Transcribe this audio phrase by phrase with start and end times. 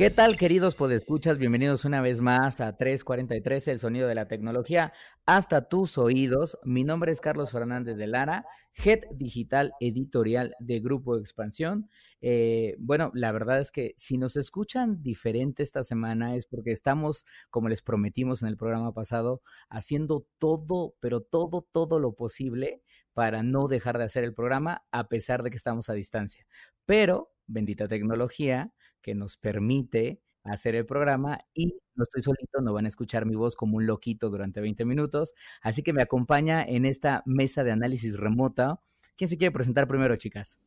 [0.00, 1.36] ¿Qué tal, queridos podescuchas?
[1.36, 4.94] Bienvenidos una vez más a 343, el sonido de la tecnología,
[5.26, 6.56] hasta tus oídos.
[6.64, 8.46] Mi nombre es Carlos Fernández de Lara,
[8.82, 11.90] Head Digital Editorial de Grupo Expansión.
[12.22, 17.26] Eh, bueno, la verdad es que si nos escuchan diferente esta semana es porque estamos,
[17.50, 22.80] como les prometimos en el programa pasado, haciendo todo, pero todo, todo lo posible
[23.12, 26.46] para no dejar de hacer el programa a pesar de que estamos a distancia.
[26.86, 32.86] Pero, bendita tecnología, que nos permite hacer el programa y no estoy solito, no van
[32.86, 36.86] a escuchar mi voz como un loquito durante 20 minutos, así que me acompaña en
[36.86, 38.80] esta mesa de análisis remota.
[39.16, 40.58] ¿Quién se quiere presentar primero, chicas?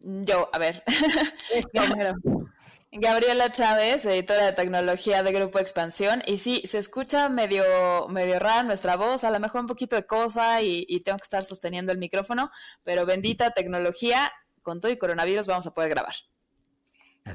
[0.00, 0.84] Yo, a ver.
[2.92, 6.22] Gabriela Chávez, editora de tecnología de Grupo Expansión.
[6.26, 7.64] Y sí, se escucha medio,
[8.08, 11.24] medio rara nuestra voz, a lo mejor un poquito de cosa y, y tengo que
[11.24, 12.50] estar sosteniendo el micrófono,
[12.84, 14.30] pero bendita tecnología,
[14.62, 16.14] con todo y coronavirus vamos a poder grabar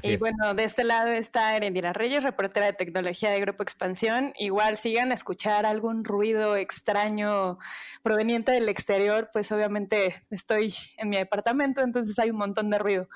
[0.02, 4.32] y bueno, de este lado está Erendira Reyes, reportera de tecnología de Grupo Expansión.
[4.38, 7.58] Igual sigan a escuchar algún ruido extraño
[8.02, 13.08] proveniente del exterior, pues obviamente estoy en mi departamento, entonces hay un montón de ruido.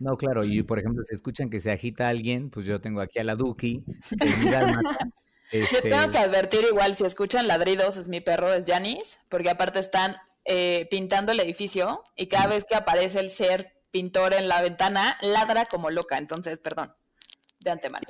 [0.00, 3.18] No, claro, y por ejemplo, si escuchan que se agita alguien, pues yo tengo aquí
[3.18, 3.84] a la Duki.
[5.52, 9.78] Yo tengo que advertir igual, si escuchan ladridos, es mi perro, es Janis, porque aparte
[9.78, 14.60] están eh, pintando el edificio y cada vez que aparece el ser pintor en la
[14.60, 16.18] ventana, ladra como loca.
[16.18, 16.92] Entonces, perdón,
[17.60, 18.04] de antemano.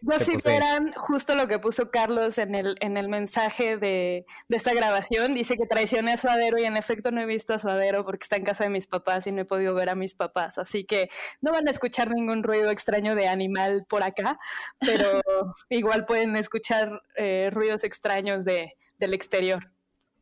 [0.00, 4.72] no si verán justo lo que puso Carlos en el, en el mensaje de, esta
[4.72, 5.34] grabación.
[5.34, 8.36] Dice que traicioné a Suadero y en efecto no he visto a Suadero porque está
[8.36, 10.56] en casa de mis papás y no he podido ver a mis papás.
[10.56, 11.10] Así que
[11.42, 14.38] no van a escuchar ningún ruido extraño de animal por acá,
[14.80, 15.04] pero
[15.68, 19.70] igual pueden escuchar eh, ruidos extraños de, del exterior.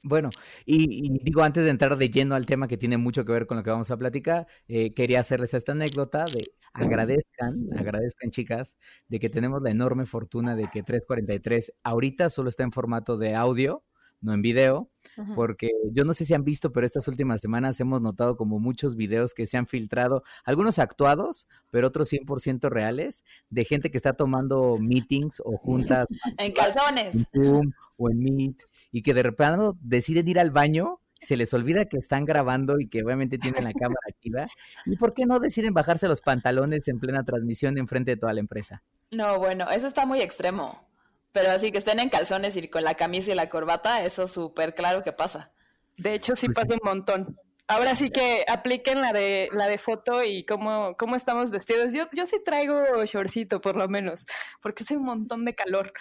[0.02, 0.28] Bueno,
[0.64, 3.56] y, digo, antes de entrar de lleno al tema que tiene mucho que ver con
[3.56, 8.76] lo que vamos a platicar, eh, quería hacerles esta anécdota de agradezcan, agradezcan chicas,
[9.08, 13.34] de que tenemos la enorme fortuna de que 343 ahorita solo está en formato de
[13.34, 13.82] audio,
[14.20, 14.90] no en video,
[15.34, 18.96] porque yo no sé si han visto, pero estas últimas semanas hemos notado como muchos
[18.96, 24.14] videos que se han filtrado, algunos actuados, pero otros 100% reales, de gente que está
[24.14, 26.06] tomando meetings o juntas.
[26.38, 27.26] en calzones.
[27.32, 31.52] En Zoom o en Meet y que de repente deciden ir al baño, se les
[31.54, 34.46] olvida que están grabando y que obviamente tienen la cámara activa.
[34.84, 38.32] ¿Y por qué no deciden bajarse los pantalones en plena transmisión en frente de toda
[38.32, 38.82] la empresa?
[39.10, 40.86] No, bueno, eso está muy extremo.
[41.32, 44.74] Pero así que estén en calzones y con la camisa y la corbata, eso súper
[44.74, 45.52] claro que pasa.
[45.98, 47.38] De hecho, sí pues pasa un montón.
[47.68, 51.92] Ahora sí que apliquen la de la de foto y cómo, cómo estamos vestidos.
[51.92, 54.24] Yo, yo sí traigo shortcito, por lo menos,
[54.62, 55.92] porque hace un montón de calor.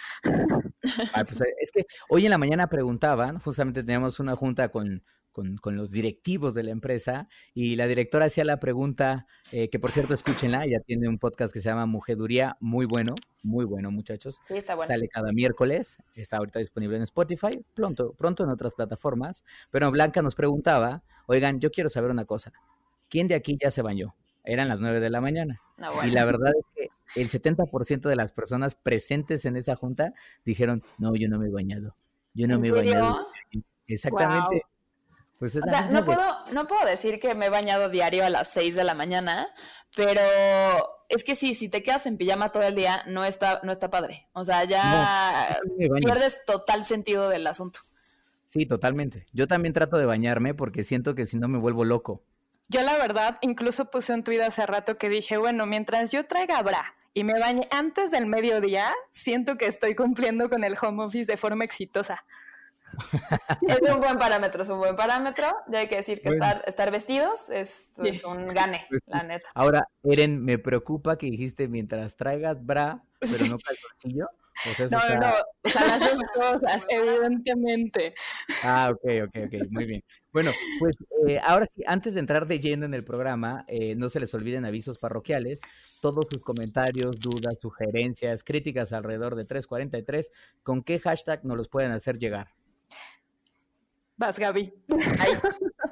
[0.80, 5.02] pues es que hoy en la mañana preguntaban, justamente teníamos una junta con,
[5.60, 9.90] con, los directivos de la empresa y la directora hacía la pregunta, eh, que por
[9.90, 14.40] cierto escúchenla, ella tiene un podcast que se llama Mujeduría, muy bueno, muy bueno muchachos.
[14.44, 14.86] Sí, está bueno.
[14.86, 20.22] Sale cada miércoles, está ahorita disponible en Spotify, pronto, pronto en otras plataformas, pero Blanca
[20.22, 22.52] nos preguntaba, oigan, yo quiero saber una cosa,
[23.10, 24.14] ¿quién de aquí ya se bañó?
[24.42, 25.60] Eran las 9 de la mañana.
[26.04, 30.14] Y la verdad es que el 70% de las personas presentes en esa junta
[30.44, 31.96] dijeron, no, yo no me he bañado.
[32.32, 33.26] Yo no me he bañado.
[33.88, 34.62] Exactamente.
[35.38, 38.48] Pues o sea, no puedo, no puedo decir que me he bañado diario a las
[38.52, 39.46] 6 de la mañana,
[39.94, 40.22] pero
[41.08, 43.90] es que sí, si te quedas en pijama todo el día, no está, no está
[43.90, 44.28] padre.
[44.32, 45.58] O sea, ya
[45.98, 47.80] pierdes total sentido del asunto.
[48.48, 49.26] Sí, totalmente.
[49.32, 52.22] Yo también trato de bañarme porque siento que si no me vuelvo loco.
[52.68, 56.60] Yo la verdad, incluso puse un tuit hace rato que dije, bueno, mientras yo traiga
[56.62, 61.30] bra y me bañe antes del mediodía, siento que estoy cumpliendo con el home office
[61.30, 62.24] de forma exitosa.
[63.68, 65.46] es un buen parámetro, es un buen parámetro.
[65.68, 67.92] Ya hay que decir que estar, estar vestidos es,
[68.24, 69.48] un gane, pues la neta.
[69.54, 74.28] Ahora, Eren, me preocupa que dijiste mientras traigas bra, pero no calzoncillo.
[74.90, 75.32] no, no,
[75.62, 78.14] o sea, las dos cosas, evidentemente.
[78.62, 80.04] Ah, ok, ok, ok, muy bien.
[80.32, 80.96] Bueno, pues
[81.26, 84.34] eh, ahora sí, antes de entrar de lleno en el programa, eh, no se les
[84.34, 85.60] olviden avisos parroquiales,
[86.02, 90.30] todos sus comentarios, dudas, sugerencias, críticas alrededor de 343,
[90.62, 92.48] ¿con qué hashtag nos los pueden hacer llegar?
[94.18, 94.72] Vas, Gaby.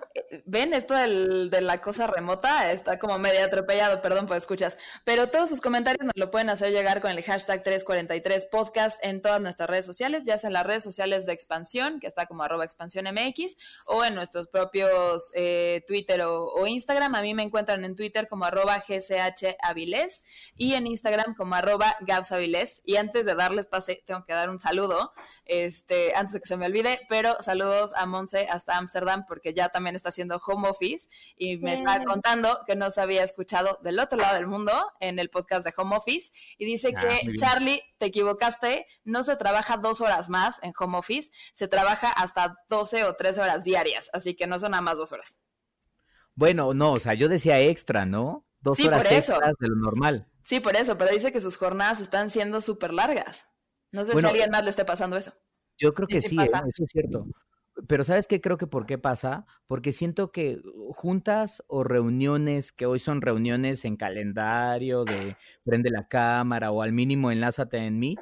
[0.47, 4.79] ven esto de la cosa remota, está como medio atropellado, perdón, pues escuchas.
[5.05, 9.23] Pero todos sus comentarios nos lo pueden hacer llegar con el hashtag 343 podcast en
[9.23, 12.43] todas nuestras redes sociales, ya sea en las redes sociales de expansión, que está como
[12.43, 17.15] arroba expansión MX, o en nuestros propios eh, Twitter o, Instagram.
[17.15, 19.57] A mí me encuentran en Twitter como arroba GCH
[20.57, 22.33] y en Instagram como arroba Gabs
[22.85, 25.13] Y antes de darles pase, tengo que dar un saludo,
[25.45, 29.69] este, antes de que se me olvide, pero saludos a Monse hasta Ámsterdam porque ya
[29.69, 33.99] también está haciendo home office y me está contando que no se había escuchado del
[33.99, 37.83] otro lado del mundo en el podcast de home office y dice ah, que Charlie,
[37.99, 43.05] te equivocaste, no se trabaja dos horas más en home office, se trabaja hasta 12
[43.05, 45.39] o 13 horas diarias, así que no son nada más dos horas.
[46.35, 48.45] Bueno, no, o sea, yo decía extra, ¿no?
[48.61, 50.29] Dos horas extras de lo normal.
[50.43, 53.49] Sí, por eso, pero dice que sus jornadas están siendo súper largas.
[53.93, 55.33] No sé si a alguien más le esté pasando eso.
[55.79, 56.45] Yo creo que sí, ¿eh?
[56.45, 57.27] eso es cierto.
[57.89, 59.47] Pero ¿sabes qué creo que por qué pasa?
[59.67, 60.61] Porque siento que
[60.93, 66.93] juntas o reuniones, que hoy son reuniones en calendario de prende la cámara o al
[66.93, 68.21] mínimo enlázate en Meet,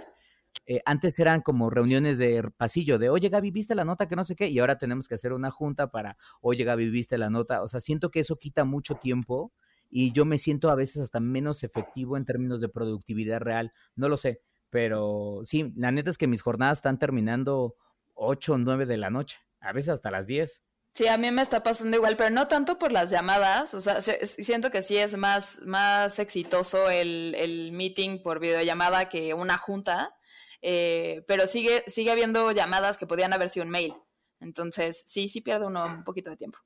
[0.67, 4.25] eh, antes eran como reuniones de pasillo, de oye Gaby, viste la nota que no
[4.25, 7.63] sé qué, y ahora tenemos que hacer una junta para oye Gaby, viste la nota.
[7.63, 9.53] O sea, siento que eso quita mucho tiempo
[9.91, 13.73] y yo me siento a veces hasta menos efectivo en términos de productividad real.
[13.97, 14.41] No lo sé,
[14.71, 17.75] pero sí, la neta es que mis jornadas están terminando
[18.15, 20.63] 8 o 9 de la noche, a veces hasta las 10.
[20.95, 24.01] Sí, a mí me está pasando igual, pero no tanto por las llamadas, o sea,
[24.03, 30.15] siento que sí es más, más exitoso el, el meeting por videollamada que una junta,
[30.61, 33.95] eh, pero sigue, sigue habiendo llamadas que podían haber sido un mail.
[34.39, 36.59] Entonces, sí, sí pierdo uno un poquito de tiempo.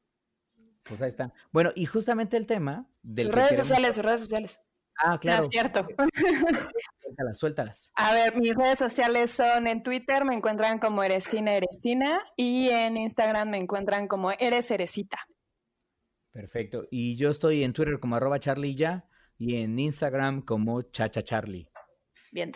[0.83, 1.33] Pues ahí está.
[1.53, 2.89] Bueno, y justamente el tema...
[3.03, 4.66] De sus redes sociales, sus redes sociales.
[4.99, 5.45] Ah, claro.
[5.45, 5.87] es cierto.
[7.01, 7.93] Suéltalas, suéltalas.
[7.95, 12.97] A ver, mis redes sociales son en Twitter, me encuentran como Eresina Eresina y en
[12.97, 15.19] Instagram me encuentran como Eres Eresita.
[16.33, 16.85] Perfecto.
[16.91, 19.09] Y yo estoy en Twitter como arroba Charlie ya
[19.39, 21.69] y en Instagram como Chacha Charlie.
[22.33, 22.53] Bien.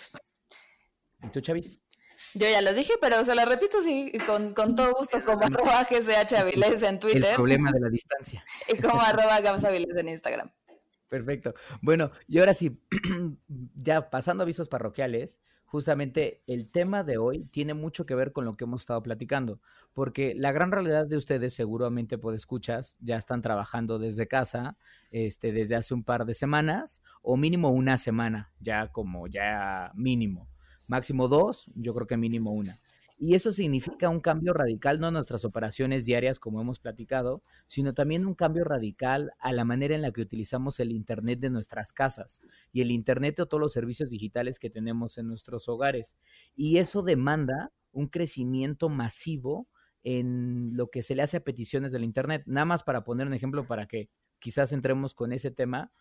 [1.23, 1.81] ¿Y tú, Chavis?
[2.35, 5.85] Yo ya les dije, pero se lo repito sí, con, con todo gusto, como arroba
[5.85, 7.31] GCH Avilés en Twitter.
[7.31, 8.45] El problema de la distancia.
[8.69, 10.53] Y como arroba Gams en Instagram.
[11.11, 11.55] Perfecto.
[11.83, 12.81] Bueno, y ahora sí,
[13.75, 18.55] ya pasando avisos parroquiales, justamente el tema de hoy tiene mucho que ver con lo
[18.57, 19.61] que hemos estado platicando,
[19.93, 24.79] porque la gran realidad de ustedes, seguramente por escuchas, ya están trabajando desde casa,
[25.11, 30.49] este, desde hace un par de semanas, o mínimo una semana, ya como ya mínimo.
[30.87, 32.77] Máximo dos, yo creo que mínimo una.
[33.23, 37.93] Y eso significa un cambio radical no en nuestras operaciones diarias, como hemos platicado, sino
[37.93, 41.93] también un cambio radical a la manera en la que utilizamos el Internet de nuestras
[41.93, 42.41] casas
[42.73, 46.17] y el Internet o todos los servicios digitales que tenemos en nuestros hogares.
[46.57, 49.69] Y eso demanda un crecimiento masivo
[50.03, 52.45] en lo que se le hace a peticiones del Internet.
[52.47, 54.09] Nada más para poner un ejemplo para que
[54.39, 55.93] quizás entremos con ese tema.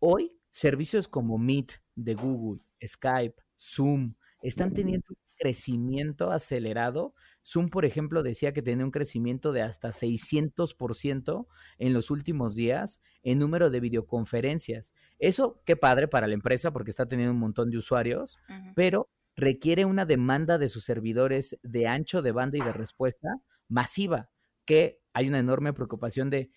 [0.00, 7.14] Hoy, servicios como Meet de Google, Skype, Zoom, están teniendo crecimiento acelerado.
[7.44, 11.46] Zoom, por ejemplo, decía que tenía un crecimiento de hasta 600%
[11.78, 14.94] en los últimos días en número de videoconferencias.
[15.18, 18.38] Eso, qué padre para la empresa porque está teniendo un montón de usuarios,
[18.74, 23.28] pero requiere una demanda de sus servidores de ancho de banda y de respuesta
[23.68, 24.30] masiva,
[24.64, 26.50] que hay una enorme preocupación de,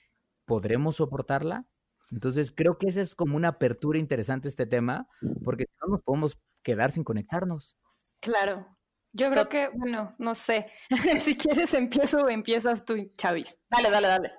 [0.45, 1.67] ¿podremos soportarla?
[2.11, 5.07] Entonces, creo que esa es como una apertura interesante este tema,
[5.43, 7.77] porque no nos podemos quedar sin conectarnos.
[8.19, 8.77] Claro.
[9.11, 10.67] Yo creo que, bueno, no sé.
[11.19, 13.57] si quieres empiezo o empiezas tú, Chavis.
[13.69, 14.29] Dale, dale, dale.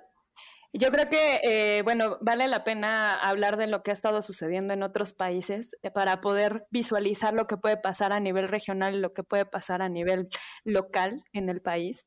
[0.73, 4.73] Yo creo que, eh, bueno, vale la pena hablar de lo que ha estado sucediendo
[4.73, 8.99] en otros países eh, para poder visualizar lo que puede pasar a nivel regional y
[8.99, 10.29] lo que puede pasar a nivel
[10.63, 12.05] local en el país.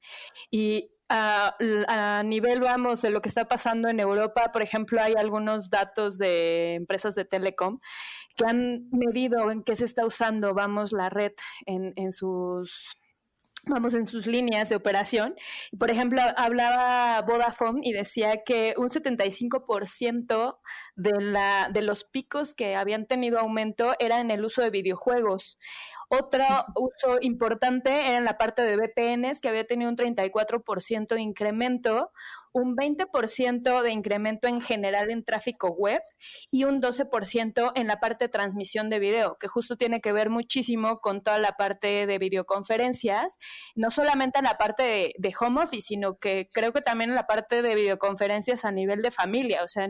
[0.50, 5.70] Y a, nivel, vamos, de lo que está pasando en Europa, por ejemplo, hay algunos
[5.70, 7.80] datos de empresas de telecom
[8.36, 11.32] que han medido en qué se está usando, vamos, la red
[11.66, 12.98] en, en sus
[13.66, 15.34] vamos, en sus líneas de operación.
[15.78, 20.58] Por ejemplo, hablaba Vodafone y decía que un 75%
[20.96, 25.58] de, la, de los picos que habían tenido aumento era en el uso de videojuegos.
[26.18, 26.44] Otro
[26.76, 32.12] uso importante era en la parte de VPNs, que había tenido un 34% de incremento,
[32.54, 36.00] un 20% de incremento en general en tráfico web
[36.52, 40.30] y un 12% en la parte de transmisión de video, que justo tiene que ver
[40.30, 43.38] muchísimo con toda la parte de videoconferencias,
[43.74, 47.26] no solamente en la parte de, home office, sino que creo que también en la
[47.26, 49.88] parte de videoconferencias a nivel de familia, o sea,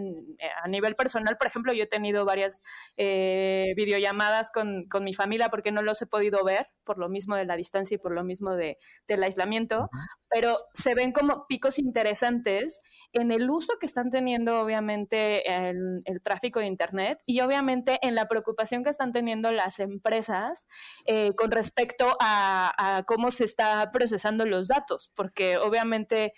[0.62, 2.62] a nivel personal, por ejemplo, yo he tenido varias
[2.96, 7.34] eh, videollamadas con, con mi familia porque no los he podido ver por lo mismo
[7.34, 8.78] de la distancia y por lo mismo de,
[9.08, 9.90] del aislamiento,
[10.28, 12.78] pero se ven como picos interesantes
[13.12, 18.14] en el uso que están teniendo obviamente el, el tráfico de Internet y obviamente en
[18.14, 20.68] la preocupación que están teniendo las empresas
[21.06, 26.32] eh, con respecto a, a cómo se está procesando los datos, porque obviamente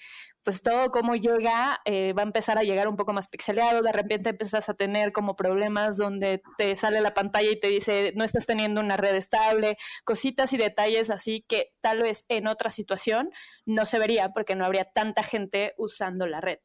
[0.47, 3.91] pues todo cómo llega eh, va a empezar a llegar un poco más pixeleado, de
[3.91, 8.23] repente empiezas a tener como problemas donde te sale la pantalla y te dice no
[8.23, 13.31] estás teniendo una red estable, cositas y detalles así que tal vez en otra situación
[13.65, 16.61] no se vería porque no habría tanta gente usando la red.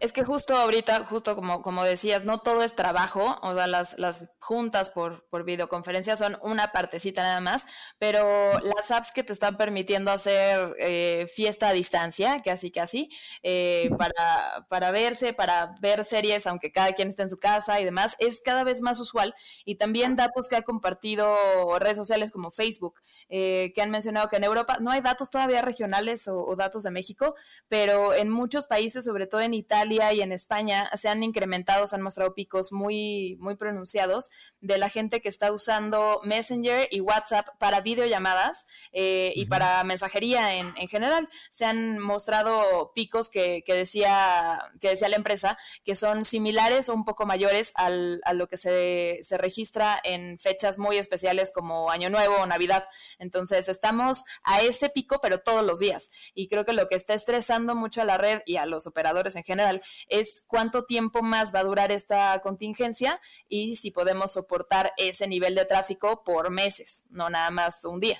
[0.00, 3.98] Es que justo ahorita, justo como, como decías, no todo es trabajo, o sea, las,
[3.98, 7.66] las juntas por, por videoconferencia son una partecita nada más,
[7.98, 13.10] pero las apps que te están permitiendo hacer eh, fiesta a distancia, casi casi,
[13.42, 17.84] eh, para, para verse, para ver series, aunque cada quien esté en su casa y
[17.84, 19.34] demás, es cada vez más usual.
[19.64, 21.36] Y también datos que ha compartido
[21.80, 25.62] redes sociales como Facebook, eh, que han mencionado que en Europa no hay datos todavía
[25.62, 27.34] regionales o, o datos de México,
[27.66, 29.63] pero en muchos países, sobre todo en Italia
[30.12, 34.30] y en España se han incrementado, se han mostrado picos muy, muy pronunciados
[34.60, 40.54] de la gente que está usando Messenger y WhatsApp para videollamadas eh, y para mensajería
[40.56, 41.28] en, en, general.
[41.50, 46.94] Se han mostrado picos que, que, decía, que decía la empresa que son similares o
[46.94, 51.90] un poco mayores al, a lo que se, se registra en fechas muy especiales como
[51.90, 52.84] Año Nuevo o Navidad.
[53.18, 56.10] Entonces estamos a ese pico, pero todos los días.
[56.34, 59.36] Y creo que lo que está estresando mucho a la red y a los operadores
[59.36, 64.32] en general general, es cuánto tiempo más va a durar esta contingencia y si podemos
[64.32, 68.18] soportar ese nivel de tráfico por meses, no nada más un día.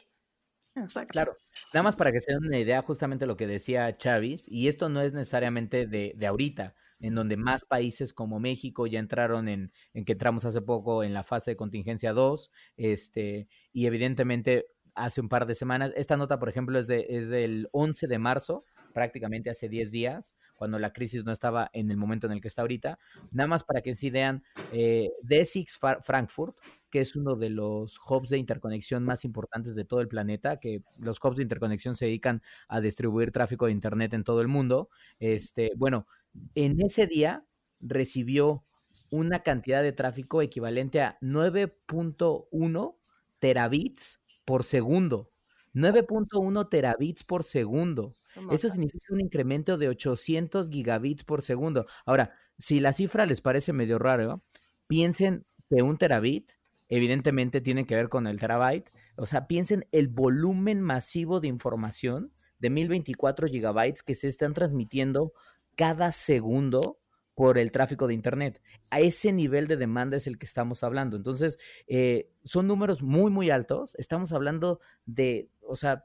[1.09, 1.37] Claro,
[1.73, 4.89] nada más para que se den una idea, justamente lo que decía Chávez, y esto
[4.89, 9.73] no es necesariamente de, de ahorita, en donde más países como México ya entraron en,
[9.93, 15.21] en, que entramos hace poco en la fase de contingencia 2, este, y evidentemente hace
[15.21, 18.65] un par de semanas, esta nota, por ejemplo, es, de, es del 11 de marzo,
[18.93, 22.49] prácticamente hace 10 días, cuando la crisis no estaba en el momento en el que
[22.49, 22.99] está ahorita.
[23.31, 24.43] Nada más para que se idean,
[24.73, 26.57] eh, DSX Frankfurt,
[26.91, 30.83] que es uno de los hubs de interconexión más importantes de todo el planeta, que
[31.01, 34.91] los hubs de interconexión se dedican a distribuir tráfico de Internet en todo el mundo.
[35.19, 36.07] Este, bueno,
[36.55, 37.45] en ese día
[37.81, 38.65] recibió
[39.11, 42.97] una cantidad de tráfico equivalente a 9.1
[43.39, 45.34] terabits por segundo.
[45.75, 48.17] 9.1 terabits por segundo.
[48.51, 51.85] Eso significa un incremento de 800 gigabits por segundo.
[52.07, 54.41] Ahora, si la cifra les parece medio raro,
[54.87, 56.53] piensen que un terabit
[56.89, 58.91] evidentemente tiene que ver con el terabyte.
[59.17, 65.33] O sea, piensen el volumen masivo de información de 1024 gigabytes que se están transmitiendo
[65.77, 66.99] cada segundo
[67.35, 68.63] por el tráfico de Internet.
[68.91, 71.17] A ese nivel de demanda es el que estamos hablando.
[71.17, 73.95] Entonces, eh, son números muy, muy altos.
[73.97, 76.05] Estamos hablando de, o sea,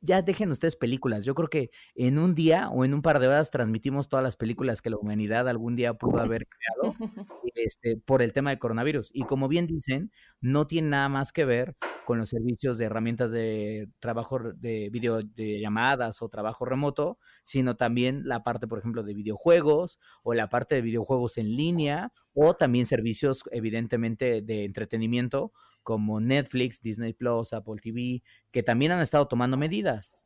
[0.00, 1.24] ya dejen ustedes películas.
[1.24, 4.36] Yo creo que en un día o en un par de horas transmitimos todas las
[4.36, 6.94] películas que la humanidad algún día pudo haber creado
[7.54, 9.10] este, por el tema de coronavirus.
[9.12, 10.10] Y como bien dicen,
[10.40, 15.22] no tiene nada más que ver con los servicios de herramientas de trabajo de video
[15.22, 20.48] de llamadas o trabajo remoto, sino también la parte, por ejemplo, de videojuegos o la
[20.48, 25.52] parte de videojuegos en línea o también servicios, evidentemente, de entretenimiento
[25.86, 30.20] como Netflix, Disney Plus, Apple TV, que también han estado tomando medidas.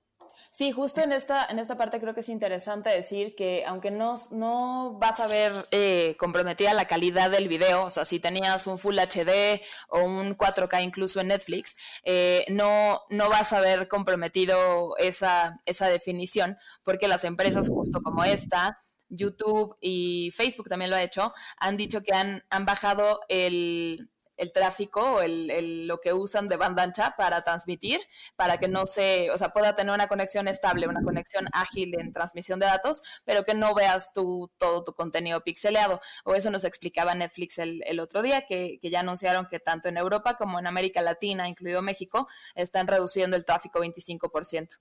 [0.50, 4.14] Sí, justo en esta, en esta parte creo que es interesante decir que aunque no,
[4.30, 8.78] no vas a ver eh, comprometida la calidad del video, o sea, si tenías un
[8.78, 14.96] Full HD o un 4K incluso en Netflix, eh, no, no vas a ver comprometido
[14.96, 21.02] esa, esa definición, porque las empresas justo como esta, YouTube y Facebook también lo ha
[21.02, 26.48] hecho, han dicho que han, han bajado el, el tráfico o el, lo que usan
[26.48, 28.00] de banda ancha para transmitir,
[28.36, 32.12] para que no se, o sea, pueda tener una conexión estable, una conexión ágil en
[32.12, 36.00] transmisión de datos, pero que no veas tu, todo tu contenido pixeleado.
[36.24, 39.88] O eso nos explicaba Netflix el, el otro día, que, que ya anunciaron que tanto
[39.88, 44.78] en Europa como en América Latina, incluido México, están reduciendo el tráfico 25%.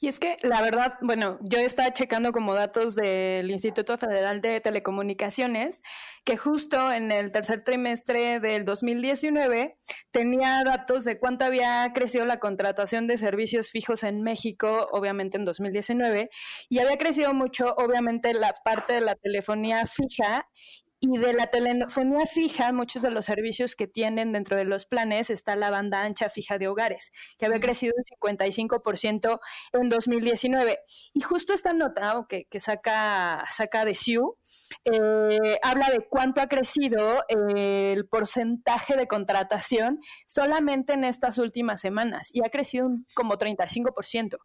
[0.00, 4.60] Y es que la verdad, bueno, yo estaba checando como datos del Instituto Federal de
[4.60, 5.82] Telecomunicaciones,
[6.24, 9.76] que justo en el tercer trimestre del 2019
[10.10, 15.44] tenía datos de cuánto había crecido la contratación de servicios fijos en México, obviamente en
[15.44, 16.30] 2019,
[16.68, 20.46] y había crecido mucho, obviamente, la parte de la telefonía fija
[21.00, 25.30] y de la telefonía fija, muchos de los servicios que tienen dentro de los planes
[25.30, 29.40] está la banda ancha fija de hogares, que había crecido un 55%
[29.74, 30.80] en 2019.
[31.14, 34.36] Y justo esta nota que, que saca, saca de SIU
[34.84, 41.80] eh, habla de cuánto ha crecido eh, el porcentaje de contratación solamente en estas últimas
[41.80, 44.38] semanas y ha crecido un, como 35%.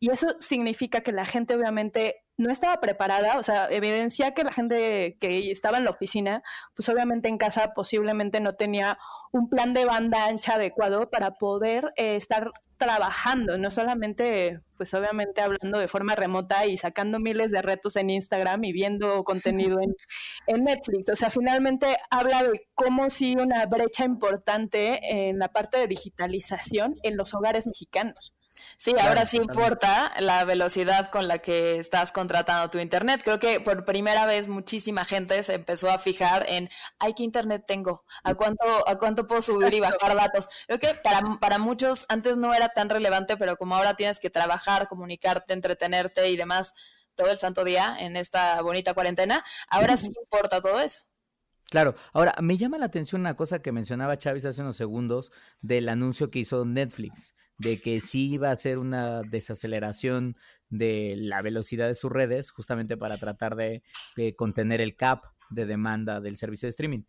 [0.00, 4.52] Y eso significa que la gente obviamente no estaba preparada, o sea, evidencia que la
[4.52, 6.42] gente que estaba en la oficina,
[6.74, 8.96] pues obviamente en casa posiblemente no tenía
[9.32, 15.40] un plan de banda ancha adecuado para poder eh, estar trabajando, no solamente, pues obviamente
[15.40, 19.96] hablando de forma remota y sacando miles de retos en Instagram y viendo contenido en,
[20.46, 21.08] en Netflix.
[21.10, 26.94] O sea, finalmente habla de cómo sí una brecha importante en la parte de digitalización
[27.02, 28.32] en los hogares mexicanos.
[28.76, 33.22] Sí, ahora sí importa la velocidad con la que estás contratando tu internet.
[33.24, 37.64] Creo que por primera vez muchísima gente se empezó a fijar en, ay, ¿qué internet
[37.66, 38.04] tengo?
[38.22, 40.48] ¿A cuánto, a cuánto puedo subir y bajar datos?
[40.66, 44.30] Creo que para, para muchos antes no era tan relevante, pero como ahora tienes que
[44.30, 46.72] trabajar, comunicarte, entretenerte y demás
[47.14, 51.00] todo el santo día en esta bonita cuarentena, ahora sí importa todo eso.
[51.70, 55.88] Claro, ahora me llama la atención una cosa que mencionaba Chávez hace unos segundos del
[55.88, 60.36] anuncio que hizo Netflix de que sí iba a ser una desaceleración
[60.70, 63.82] de la velocidad de sus redes, justamente para tratar de,
[64.36, 67.02] contener el cap de demanda del servicio de streaming.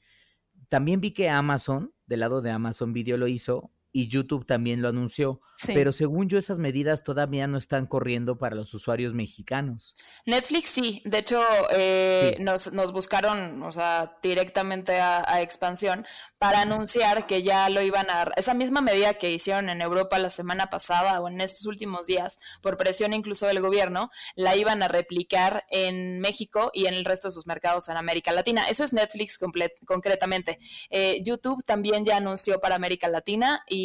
[0.68, 4.90] También vi que Amazon, del lado de Amazon Video, lo hizo y YouTube también lo
[4.90, 5.42] anunció.
[5.68, 9.94] Pero según yo, esas medidas todavía no están corriendo para los usuarios mexicanos.
[10.26, 11.42] Netflix sí, de hecho,
[11.72, 16.06] eh, Nos, nos, buscaron, o sea, directamente a, a, Expansión
[16.38, 18.32] para anunciar que ya lo iban a...
[18.38, 22.40] Esa misma medida que hicieron en Europa la semana pasada o en estos últimos días,
[22.62, 27.28] por presión incluso del gobierno, la iban a replicar en México y en el resto
[27.28, 28.70] de sus mercados en América Latina.
[28.70, 29.38] Eso es Netflix
[29.86, 30.60] concretamente.
[30.90, 33.79] Eh, YouTube también ya anunció para América Latina y,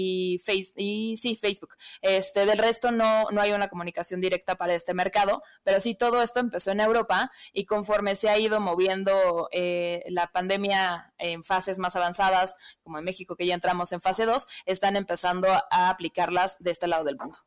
[0.44, 1.74] face y sí, Facebook.
[2.02, 6.22] Este, del resto no, no hay una comunicación directa para este mercado, pero sí todo
[6.22, 11.78] esto empezó en Europa y conforme se ha ido moviendo eh, la pandemia en fases
[11.78, 16.62] más avanzadas, como en México, que ya entramos en fase 2, están empezando a aplicarlas
[16.62, 17.38] de este lado del mundo.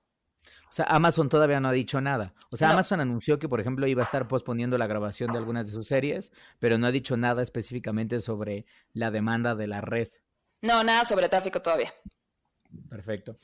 [0.70, 2.34] O sea, Amazon todavía no ha dicho nada.
[2.52, 5.66] O sea, Amazon anunció que, por ejemplo, iba a estar posponiendo la grabación de algunas
[5.66, 10.10] de sus series, pero no ha dicho nada específicamente sobre la demanda de la red.
[10.62, 11.94] No, nada sobre tráfico todavía.
[12.90, 13.36] Perfecto.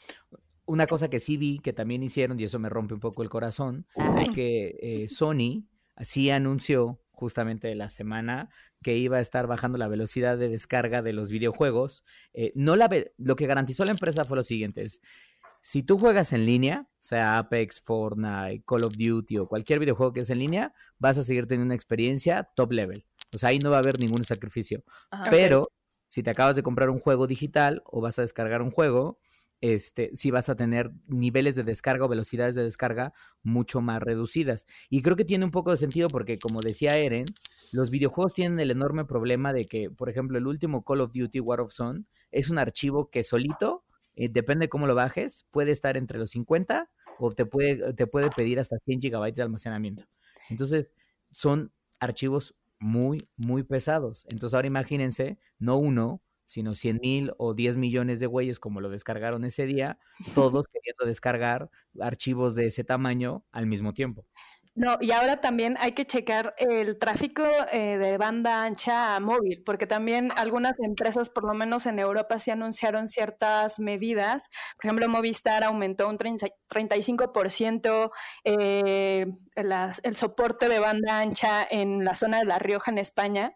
[0.65, 3.29] Una cosa que sí vi que también hicieron, y eso me rompe un poco el
[3.29, 3.85] corazón,
[4.21, 5.67] es que eh, Sony
[6.01, 8.49] sí anunció justamente la semana
[8.81, 12.03] que iba a estar bajando la velocidad de descarga de los videojuegos.
[12.33, 14.85] Eh, no la lo que garantizó la empresa fue lo siguiente:
[15.61, 20.21] si tú juegas en línea, sea Apex, Fortnite, Call of Duty o cualquier videojuego que
[20.21, 23.05] es en línea, vas a seguir teniendo una experiencia top level.
[23.33, 24.83] O sea, ahí no va a haber ningún sacrificio.
[25.29, 25.69] Pero
[26.13, 29.17] si te acabas de comprar un juego digital o vas a descargar un juego,
[29.61, 34.67] este, sí vas a tener niveles de descarga o velocidades de descarga mucho más reducidas.
[34.91, 37.25] Y creo que tiene un poco de sentido porque, como decía Eren,
[37.71, 41.39] los videojuegos tienen el enorme problema de que, por ejemplo, el último Call of Duty
[41.39, 43.83] War of Zone es un archivo que solito,
[44.15, 48.05] eh, depende de cómo lo bajes, puede estar entre los 50 o te puede, te
[48.05, 50.03] puede pedir hasta 100 gigabytes de almacenamiento.
[50.47, 50.93] Entonces,
[51.31, 54.25] son archivos muy, muy pesados.
[54.29, 58.89] Entonces, ahora imagínense, no uno, sino 100 mil o 10 millones de güeyes como lo
[58.89, 59.97] descargaron ese día,
[60.35, 61.69] todos queriendo descargar
[62.01, 64.25] archivos de ese tamaño al mismo tiempo.
[64.75, 69.85] No, y ahora también hay que checar el tráfico eh, de banda ancha móvil, porque
[69.85, 74.49] también algunas empresas, por lo menos en Europa, sí anunciaron ciertas medidas.
[74.77, 78.11] Por ejemplo, Movistar aumentó un 35%
[78.45, 83.53] eh, el soporte de banda ancha en la zona de La Rioja, en España,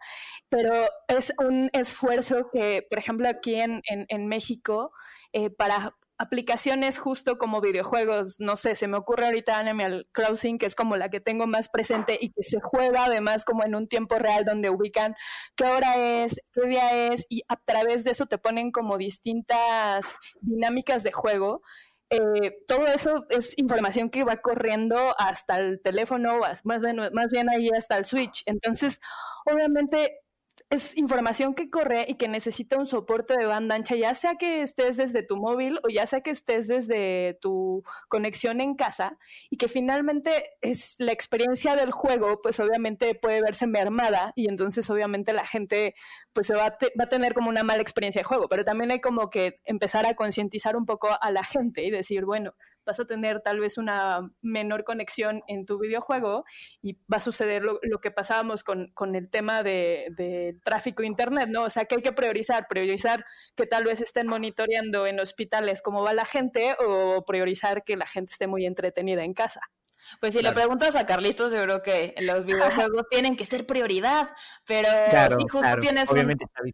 [0.50, 0.72] pero
[1.08, 4.92] es un esfuerzo que, por ejemplo, aquí en, en, México,
[5.34, 10.66] eh, para aplicaciones justo como videojuegos, no sé, se me ocurre ahorita Animal Crossing, que
[10.66, 13.88] es como la que tengo más presente y que se juega además como en un
[13.88, 15.16] tiempo real donde ubican
[15.56, 20.18] qué hora es, qué día es y a través de eso te ponen como distintas
[20.42, 21.62] dinámicas de juego.
[22.10, 27.50] Eh, todo eso es información que va corriendo hasta el teléfono, más bien, más bien
[27.50, 28.44] ahí hasta el Switch.
[28.46, 29.02] Entonces,
[29.46, 30.22] obviamente
[30.70, 34.62] es información que corre y que necesita un soporte de banda ancha, ya sea que
[34.62, 39.18] estés desde tu móvil o ya sea que estés desde tu conexión en casa
[39.50, 44.90] y que finalmente es la experiencia del juego, pues obviamente puede verse mermada y entonces
[44.90, 45.96] obviamente la gente
[46.38, 49.32] pues se va a, tener como una mala experiencia de juego, pero también hay como
[49.32, 52.54] que empezar a concientizar un poco a la gente y decir, bueno,
[52.86, 56.44] vas a tener tal vez una menor conexión en tu videojuego
[56.80, 61.50] y va a suceder lo, que pasábamos con, con el tema de, de tráfico internet,
[61.50, 61.64] ¿no?
[61.64, 66.04] O sea, que hay que priorizar, priorizar que tal vez estén monitoreando en hospitales cómo
[66.04, 69.62] va la gente o priorizar que la gente esté muy entretenida en casa.
[70.20, 74.28] Pues si le preguntas a Carlitos, yo creo que los videojuegos tienen que ser prioridad,
[74.66, 74.90] pero
[75.38, 76.10] sí, justo tienes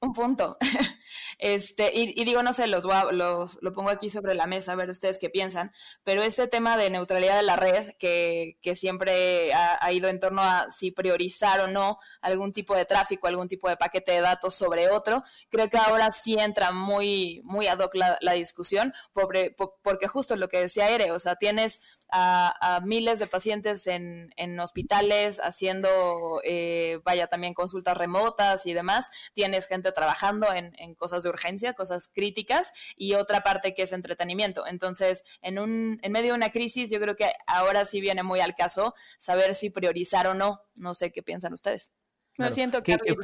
[0.01, 0.57] un, punto.
[1.37, 4.89] Este, y, digo, no sé, los, los, lo pongo aquí sobre la mesa, a ver
[4.89, 5.71] ustedes qué piensan,
[6.03, 10.41] pero este tema de neutralidad de la red, que, que siempre ha, ido en torno
[10.41, 14.55] a si priorizar o no algún tipo de tráfico, algún tipo de paquete de datos
[14.55, 20.35] sobre otro, creo que ahora sí entra muy, muy ad hoc la, discusión, porque justo
[20.35, 21.81] lo que decía Ere, o sea, tienes
[22.13, 29.31] a, miles de pacientes en, en hospitales haciendo, eh, vaya, también consultas remotas y demás.
[29.33, 33.91] Tienes gente trabajando en, en, cosas de urgencia, cosas críticas y otra parte que es
[33.91, 34.65] entretenimiento.
[34.65, 38.39] Entonces, en, un, en medio de una crisis, yo creo que ahora sí viene muy
[38.39, 40.61] al caso saber si priorizar o no.
[40.75, 41.91] No sé qué piensan ustedes.
[42.37, 43.15] Lo siento, que, que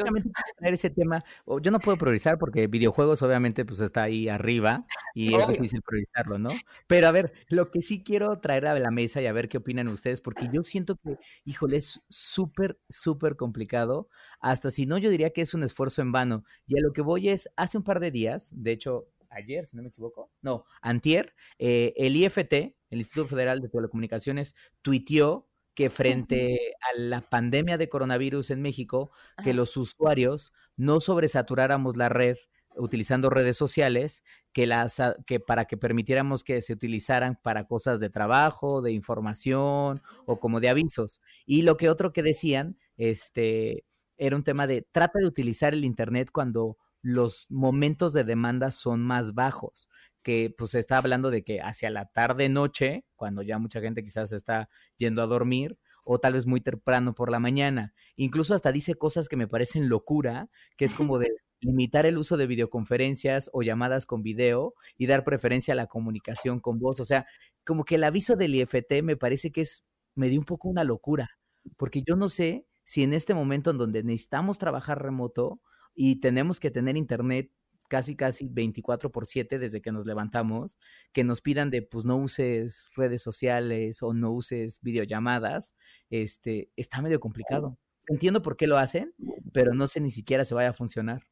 [0.62, 1.24] ese tema,
[1.62, 6.38] yo no puedo priorizar porque videojuegos obviamente pues está ahí arriba y es difícil priorizarlo,
[6.38, 6.50] ¿no?
[6.86, 9.58] Pero a ver, lo que sí quiero traer a la mesa y a ver qué
[9.58, 15.10] opinan ustedes, porque yo siento que, híjole, es súper, súper complicado, hasta si no, yo
[15.10, 16.44] diría que es un esfuerzo en vano.
[16.68, 19.76] Y a lo que voy es, hace un par de días, de hecho, ayer, si
[19.76, 22.54] no me equivoco, no, antier, eh, el IFT,
[22.90, 25.49] el Instituto Federal de Telecomunicaciones, tuiteó
[25.80, 29.12] que frente a la pandemia de coronavirus en México,
[29.42, 32.36] que los usuarios no sobresaturáramos la red
[32.76, 38.10] utilizando redes sociales, que, las, que para que permitiéramos que se utilizaran para cosas de
[38.10, 41.22] trabajo, de información o como de avisos.
[41.46, 43.86] Y lo que otro que decían, este,
[44.18, 49.00] era un tema de trata de utilizar el Internet cuando los momentos de demanda son
[49.00, 49.88] más bajos
[50.24, 54.04] que pues se está hablando de que hacia la tarde noche, cuando ya mucha gente
[54.04, 57.94] quizás está yendo a dormir, o tal vez muy temprano por la mañana.
[58.16, 61.28] Incluso hasta dice cosas que me parecen locura, que es como de
[61.62, 66.62] limitar el uso de videoconferencias o llamadas con video y dar preferencia a la comunicación
[66.62, 67.00] con voz.
[67.00, 67.28] O sea,
[67.66, 69.84] como que el aviso del IFT me parece que es,
[70.16, 71.30] me dio un poco una locura,
[71.78, 75.62] porque yo no sé si en este momento en donde necesitamos trabajar remoto
[75.94, 77.52] y tenemos que tener internet
[77.90, 80.78] casi, casi 24 por 7 desde que nos levantamos,
[81.12, 85.76] que nos pidan de, pues no uses redes sociales o no uses videollamadas,
[86.10, 87.78] este, está medio complicado.
[88.08, 89.14] Entiendo por qué lo hacen,
[89.52, 91.24] pero no sé ni siquiera se vaya a funcionar.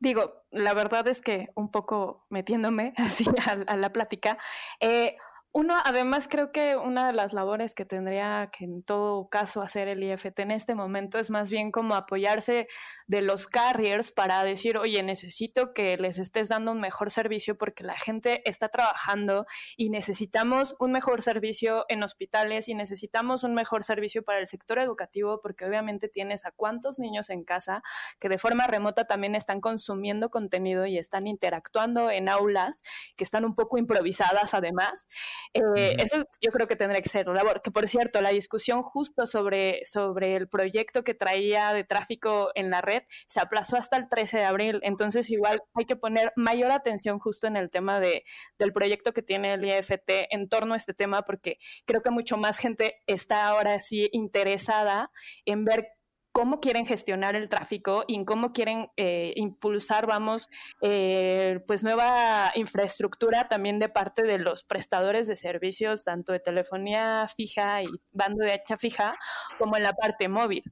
[0.00, 4.38] Digo, la verdad es que un poco metiéndome así a, la plática,
[4.80, 5.16] eh,
[5.52, 9.88] uno, además, creo que una de las labores que tendría que en todo caso hacer
[9.88, 12.68] el IFT en este momento es más bien como apoyarse
[13.08, 17.82] de los carriers para decir, oye, necesito que les estés dando un mejor servicio porque
[17.82, 19.44] la gente está trabajando
[19.76, 24.78] y necesitamos un mejor servicio en hospitales y necesitamos un mejor servicio para el sector
[24.78, 27.82] educativo porque obviamente tienes a cuántos niños en casa
[28.20, 32.82] que de forma remota también están consumiendo contenido y están interactuando en aulas
[33.16, 35.08] que están un poco improvisadas además.
[35.54, 37.62] Eh, eso yo creo que tendría que ser una labor.
[37.62, 42.70] Que por cierto, la discusión justo sobre, sobre el proyecto que traía de tráfico en
[42.70, 44.80] la red se aplazó hasta el 13 de abril.
[44.82, 48.24] Entonces, igual hay que poner mayor atención justo en el tema de,
[48.58, 52.36] del proyecto que tiene el IFT en torno a este tema, porque creo que mucho
[52.36, 55.10] más gente está ahora sí interesada
[55.44, 55.88] en ver
[56.32, 60.48] cómo quieren gestionar el tráfico y cómo quieren eh, impulsar, vamos,
[60.82, 67.26] eh, pues nueva infraestructura también de parte de los prestadores de servicios, tanto de telefonía
[67.34, 69.14] fija y bando de hacha fija,
[69.58, 70.64] como en la parte móvil.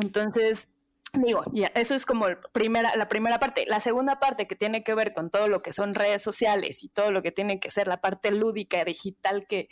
[0.00, 0.68] Entonces,
[1.14, 3.64] Digo, ya, eso es como primera, la primera parte.
[3.66, 6.88] La segunda parte que tiene que ver con todo lo que son redes sociales y
[6.88, 9.68] todo lo que tiene que ser la parte lúdica, digital que,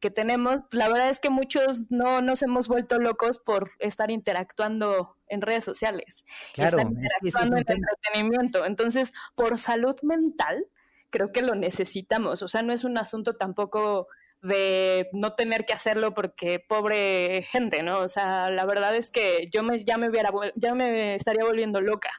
[0.00, 5.16] que tenemos, la verdad es que muchos no nos hemos vuelto locos por estar interactuando
[5.28, 8.66] en redes sociales, claro, estar interactuando en entretenimiento.
[8.66, 10.66] Entonces, por salud mental,
[11.08, 12.42] creo que lo necesitamos.
[12.42, 14.08] O sea, no es un asunto tampoco
[14.42, 18.00] de no tener que hacerlo porque pobre gente, ¿no?
[18.00, 21.80] O sea, la verdad es que yo me, ya me hubiera, ya me estaría volviendo
[21.80, 22.10] loca.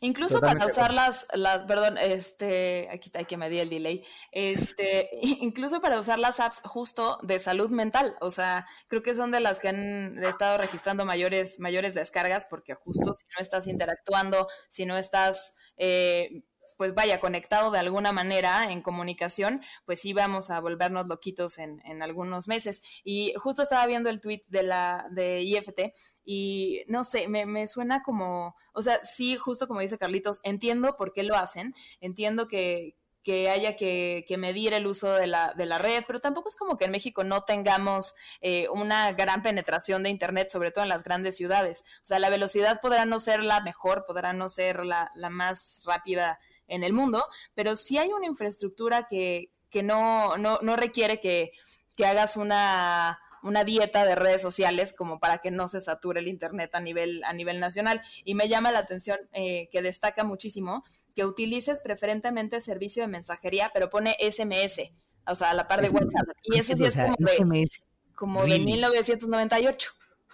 [0.00, 5.80] Incluso para usar las, las, perdón, este, aquí hay que medir el delay, este, incluso
[5.80, 9.58] para usar las apps justo de salud mental, o sea, creo que son de las
[9.58, 14.96] que han estado registrando mayores, mayores descargas porque justo si no estás interactuando, si no
[14.96, 16.44] estás eh,
[16.78, 21.82] pues vaya, conectado de alguna manera en comunicación, pues sí vamos a volvernos loquitos en,
[21.84, 22.82] en algunos meses.
[23.04, 25.92] Y justo estaba viendo el tweet de la de IFT
[26.24, 30.96] y no sé, me, me suena como, o sea, sí, justo como dice Carlitos, entiendo
[30.96, 35.52] por qué lo hacen, entiendo que, que haya que, que, medir el uso de la,
[35.54, 39.42] de la, red, pero tampoco es como que en México no tengamos eh, una gran
[39.42, 41.84] penetración de Internet, sobre todo en las grandes ciudades.
[42.02, 45.82] O sea, la velocidad podrá no ser la mejor, podrá no ser la, la más
[45.84, 46.38] rápida
[46.68, 51.52] en el mundo, pero sí hay una infraestructura que, que no, no, no requiere que,
[51.96, 56.28] que hagas una una dieta de redes sociales como para que no se sature el
[56.28, 58.02] Internet a nivel, a nivel nacional.
[58.24, 63.70] Y me llama la atención eh, que destaca muchísimo que utilices preferentemente servicio de mensajería,
[63.72, 64.92] pero pone SMS,
[65.26, 66.28] o sea, a la par de WhatsApp.
[66.44, 67.68] Y eso sí es como de,
[68.14, 69.90] como de 1998.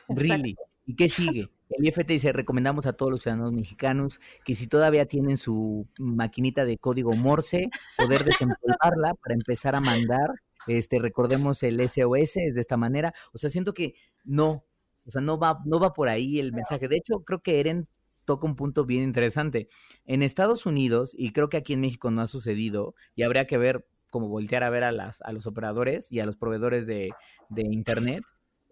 [0.09, 0.57] Really.
[0.87, 1.49] ¿Y qué sigue?
[1.77, 6.65] El IFT dice, recomendamos a todos los ciudadanos mexicanos que si todavía tienen su maquinita
[6.65, 10.31] de código Morse, poder desempolvarla para empezar a mandar.
[10.69, 13.13] Este, recordemos el SOS es de esta manera.
[13.33, 14.65] O sea, siento que no,
[15.05, 16.87] o sea, no va, no va por ahí el mensaje.
[16.87, 17.89] De hecho, creo que Eren
[18.25, 19.69] toca un punto bien interesante.
[20.07, 23.59] En Estados Unidos, y creo que aquí en México no ha sucedido, y habría que
[23.59, 27.11] ver, como voltear a ver a, las, a los operadores y a los proveedores de,
[27.49, 28.23] de Internet,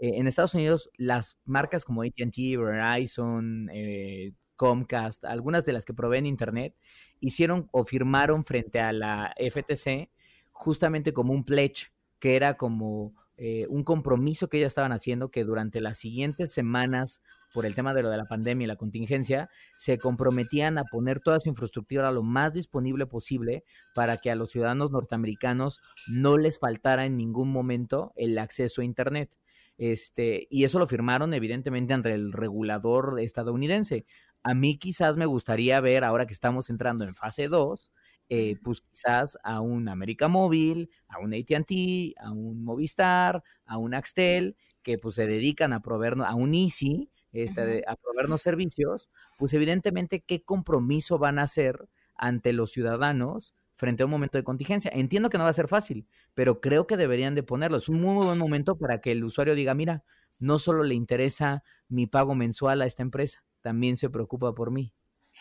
[0.02, 5.94] eh, en Estados Unidos, las marcas como ATT, Verizon, eh, Comcast, algunas de las que
[5.94, 6.74] proveen Internet,
[7.20, 10.10] hicieron o firmaron frente a la FTC
[10.50, 15.44] justamente como un pledge, que era como eh, un compromiso que ellas estaban haciendo que
[15.44, 17.22] durante las siguientes semanas,
[17.54, 21.20] por el tema de lo de la pandemia y la contingencia, se comprometían a poner
[21.20, 23.62] toda su infraestructura lo más disponible posible
[23.94, 28.84] para que a los ciudadanos norteamericanos no les faltara en ningún momento el acceso a
[28.84, 29.38] Internet.
[29.82, 34.06] Este, y eso lo firmaron evidentemente ante el regulador estadounidense.
[34.44, 37.90] A mí quizás me gustaría ver, ahora que estamos entrando en fase 2,
[38.28, 43.94] eh, pues quizás a un América Móvil, a un ATT, a un Movistar, a un
[43.94, 49.52] Axtel, que pues se dedican a proveernos, a un Easy, este, a proveernos servicios, pues
[49.52, 54.92] evidentemente qué compromiso van a hacer ante los ciudadanos frente a un momento de contingencia.
[54.94, 57.78] Entiendo que no va a ser fácil, pero creo que deberían de ponerlo.
[57.78, 60.04] Es un muy buen momento para que el usuario diga, mira,
[60.38, 64.92] no solo le interesa mi pago mensual a esta empresa, también se preocupa por mí.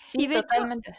[0.06, 0.92] Sí, totalmente.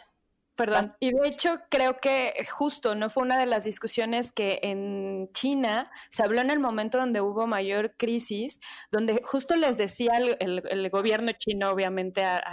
[0.55, 0.93] Perdón.
[0.99, 5.89] Y de hecho creo que justo no fue una de las discusiones que en China
[6.11, 8.59] se habló en el momento donde hubo mayor crisis,
[8.91, 12.43] donde justo les decía el, gobierno chino, obviamente, a,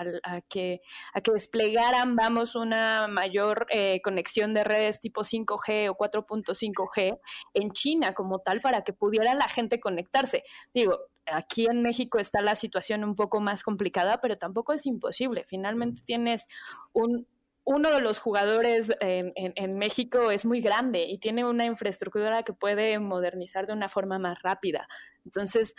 [0.49, 0.81] que,
[1.13, 7.19] a que desplegaran, vamos, una mayor eh, conexión de redes tipo 5G o 4.5G
[7.53, 10.43] en China como tal para que pudiera la gente conectarse.
[10.73, 15.45] Digo, aquí en México está la situación un poco más complicada, pero tampoco es imposible.
[15.45, 16.47] Finalmente tienes
[16.95, 17.27] un
[17.65, 22.99] uno de los jugadores en, México es muy grande y tiene una infraestructura que puede
[22.99, 24.89] modernizar de una forma más rápida.
[25.25, 25.75] Entonces,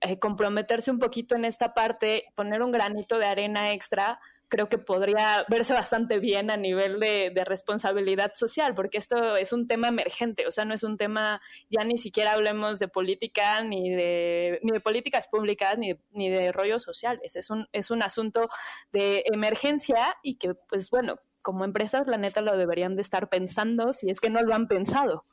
[0.00, 4.20] eh, comprometerse un poquito en esta parte, poner un granito de arena extra,
[4.52, 9.66] creo que podría verse bastante bien a nivel de, responsabilidad social, porque esto es un
[9.66, 13.88] tema emergente, o sea, no es un tema, ya ni siquiera hablemos de política, ni
[13.88, 18.50] de, ni de políticas públicas, ni, ni de rollos sociales, es un, es un asunto
[18.92, 23.94] de emergencia y que, pues bueno, como empresas, la neta lo deberían de estar pensando
[23.94, 25.24] si es que no lo han pensado.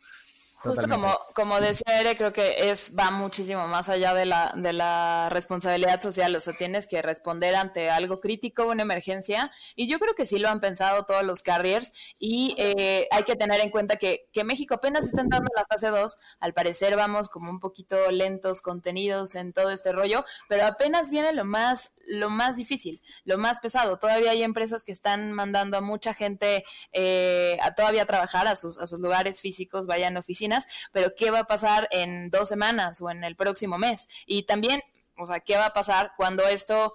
[0.62, 4.74] Justo como, como decía Ere, creo que es, va muchísimo más allá de la, de
[4.74, 6.36] la responsabilidad social.
[6.36, 9.52] O sea, tienes que responder ante algo crítico, una emergencia.
[9.76, 11.94] Y yo creo que sí lo han pensado todos los carriers.
[12.20, 15.66] Y eh, hay que tener en cuenta que, que México apenas está entrando en la
[15.66, 16.18] fase 2.
[16.42, 20.26] Al parecer vamos como un poquito lentos, contenidos en todo este rollo.
[20.50, 23.98] Pero apenas viene lo más, lo más difícil, lo más pesado.
[23.98, 28.78] Todavía hay empresas que están mandando a mucha gente eh, a todavía trabajar a sus,
[28.78, 30.49] a sus lugares físicos, vayan a oficinas
[30.92, 34.10] pero ¿qué va a pasar en dos semanas o en el próximo mes?
[34.26, 34.82] Y también,
[35.18, 36.94] o sea, ¿qué va a pasar cuando esto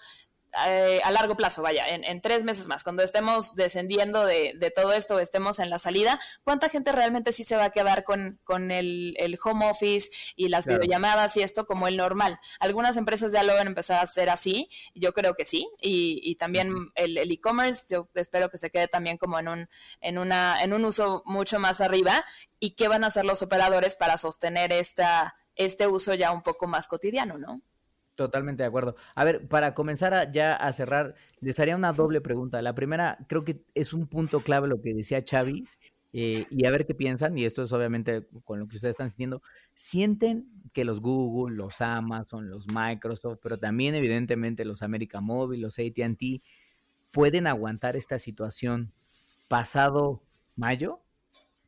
[0.67, 5.19] eh, a largo plazo, vaya, en, tres meses más, cuando estemos descendiendo de, todo esto,
[5.19, 9.17] estemos en la salida, ¿cuánta gente realmente sí se va a quedar con, con el,
[9.43, 12.39] home office y las videollamadas y esto como el normal?
[12.61, 16.35] Algunas empresas ya lo van a empezar a hacer así, yo creo que sí, y,
[16.37, 19.69] también el e-commerce, yo espero que se quede también como en un,
[20.01, 22.25] en, una, en un uso mucho más arriba,
[22.61, 26.67] y qué van a hacer los operadores para sostener esta, este uso ya un poco
[26.67, 27.61] más cotidiano, ¿no?
[28.19, 28.95] Totalmente de acuerdo.
[29.17, 32.63] A ver, para comenzar ya a cerrar, les haría una doble pregunta.
[32.63, 35.81] La primera, creo que es un punto clave lo que decía Chavis,
[36.13, 39.11] eh, y a ver qué piensan, y esto es obviamente con lo que ustedes están
[39.11, 39.43] sintiendo.
[39.75, 45.81] ¿Sienten que los Google, los Amazon, los Microsoft, pero también evidentemente los América Móvil, los
[45.81, 46.41] ATT,
[47.13, 48.93] pueden aguantar esta situación
[49.49, 50.23] pasado
[50.57, 51.01] mayo?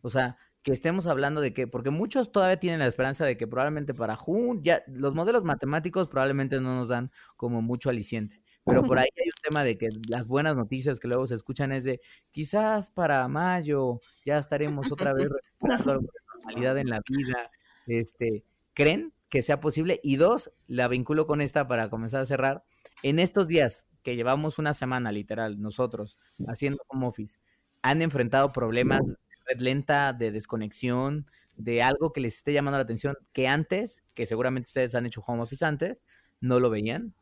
[0.02, 3.46] O sea, que estemos hablando de que, porque muchos todavía tienen la esperanza de que
[3.46, 8.82] probablemente para junio, ya los modelos matemáticos probablemente no nos dan como mucho aliciente, pero
[8.82, 11.84] por ahí hay un tema de que las buenas noticias que luego se escuchan es
[11.84, 12.00] de
[12.32, 15.28] quizás para mayo ya estaremos otra vez
[15.60, 16.02] recuperando
[16.34, 17.52] normalidad en la vida,
[17.86, 18.42] este,
[18.74, 20.00] ¿creen que sea posible?
[20.02, 22.64] Y dos, la vinculo con esta para comenzar a cerrar,
[23.04, 27.38] en estos días que llevamos una semana literal nosotros haciendo home office,
[27.82, 29.16] han enfrentado problemas
[29.46, 34.26] red lenta, de desconexión, de algo que les esté llamando la atención que antes, que
[34.26, 36.02] seguramente ustedes han hecho home office antes,
[36.40, 37.14] no lo veían.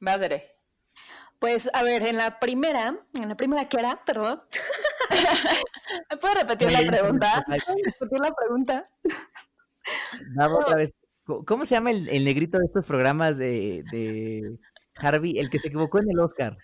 [0.00, 0.56] Madre.
[1.38, 4.42] Pues a ver, en la primera, en la primera que era, perdón.
[6.10, 7.44] ¿Me puedo repetir la pregunta?
[7.46, 8.82] repetir la pregunta?
[10.34, 10.92] Vamos otra vez.
[11.46, 14.58] ¿Cómo se llama el, negrito de estos programas de, de
[14.96, 15.38] Harvey?
[15.38, 16.56] El que se equivocó en el Oscar.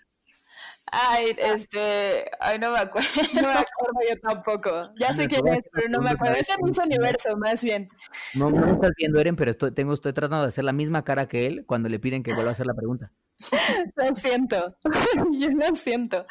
[0.97, 3.09] Ay, este, ay, no me acuerdo.
[3.33, 4.93] No me acuerdo yo tampoco.
[4.97, 6.35] Ya sé quién es, pero no me acuerdo.
[6.35, 7.89] Es el mismo universo, más bien.
[8.33, 11.03] No, no me estás viendo, Eren, pero estoy, tengo, estoy tratando de hacer la misma
[11.03, 13.11] cara que él cuando le piden que vuelva a hacer la pregunta.
[13.95, 14.77] Lo siento,
[15.33, 16.25] yo lo siento.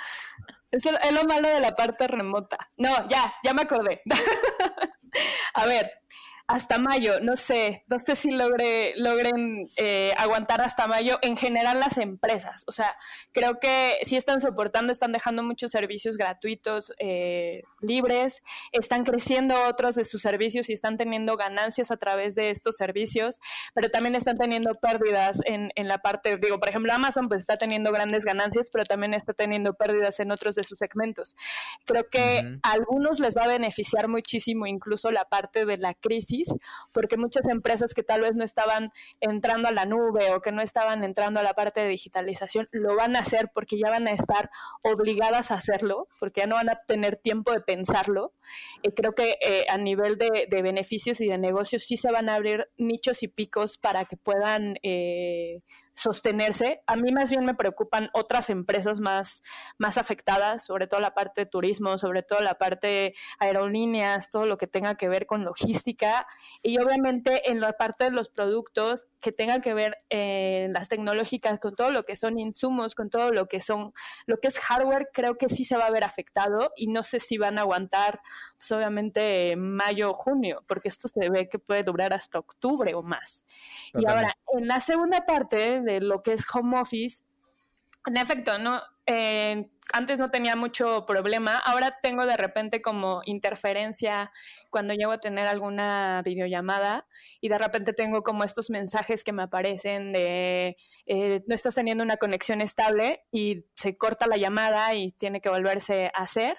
[0.70, 2.57] Es, es lo malo de la parte remota.
[2.79, 4.00] No, ya, ya me acordé.
[5.55, 5.92] a ver,
[6.46, 11.80] hasta mayo, no sé, no sé si logre, logren eh, aguantar hasta mayo en general
[11.80, 12.64] las empresas.
[12.66, 12.96] O sea,
[13.33, 19.94] creo que sí están soportando, están dejando muchos servicios gratuitos eh, libres, están creciendo otros
[19.94, 23.40] de sus servicios y están teniendo ganancias a través de estos servicios,
[23.72, 27.57] pero también están teniendo pérdidas en, en la parte, digo, por ejemplo, Amazon pues está
[27.57, 31.37] teniendo grandes ganancias, pero también está teniendo pérdidas en otros de sus segmentos.
[31.87, 36.34] Creo que a algunos les va a beneficiar muchísimo incluso la parte de la crisis
[36.92, 40.62] porque muchas empresas que tal vez no estaban entrando a la nube o que no
[40.62, 44.12] estaban entrando a la parte de digitalización, lo van a hacer porque ya van a
[44.12, 44.51] estar
[44.83, 48.33] obligadas a hacerlo, porque ya no van a tener tiempo de pensarlo.
[48.83, 52.37] Y creo que eh, a nivel de, beneficios y de negocios sí se van a
[52.37, 55.62] abrir nichos y picos para que puedan eh,
[55.94, 56.83] sostenerse.
[56.87, 59.42] A mí más bien me preocupan otras empresas más,
[59.78, 64.46] más afectadas, sobre todo la parte de turismo, sobre todo la parte de aerolíneas, todo
[64.46, 66.26] lo que tenga que ver con logística
[66.62, 71.59] y obviamente en la parte de los productos que tengan que ver en las tecnológicas,
[71.59, 73.92] con todo lo que son insumos, con todo lo que son,
[74.26, 77.18] lo que es hardware, creo que sí se va a ver afectado y no sé
[77.20, 78.20] si van a aguantar,
[78.64, 83.03] pues obviamente mayo o junio, porque esto se ve que puede durar hasta octubre o
[83.03, 83.44] más.
[83.92, 87.22] Y ahora, en la segunda parte de lo que es home office,
[88.06, 94.30] en efecto, no, eh, antes no tenía mucho problema, ahora tengo de repente como interferencia
[94.70, 97.06] cuando llego a tener alguna videollamada
[97.40, 102.02] y de repente tengo como estos mensajes que me aparecen de eh, no estás teniendo
[102.04, 106.56] una conexión estable y se corta la llamada y tiene que volverse a hacer.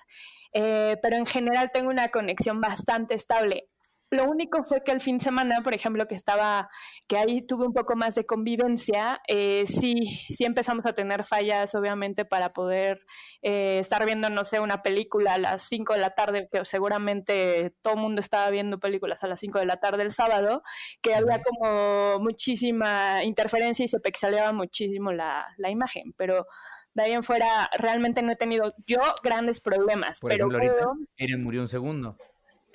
[0.53, 3.67] Eh, pero en general tengo una conexión bastante estable.
[4.15, 6.69] Lo único fue que el fin de semana, por ejemplo, que estaba,
[7.07, 11.75] que ahí tuve un poco más de convivencia, eh, sí, sí empezamos a tener fallas,
[11.75, 13.05] obviamente, para poder
[13.41, 17.73] eh, estar viendo, no sé, una película a las 5 de la tarde, que seguramente
[17.81, 20.63] todo el mundo estaba viendo películas a las 5 de la tarde el sábado,
[21.01, 26.45] que había como muchísima interferencia y se pixeleaba muchísimo la, la imagen, pero
[26.93, 30.19] de ahí en fuera realmente no he tenido yo grandes problemas.
[30.21, 32.17] Por pero ejemplo, ahorita murió un segundo.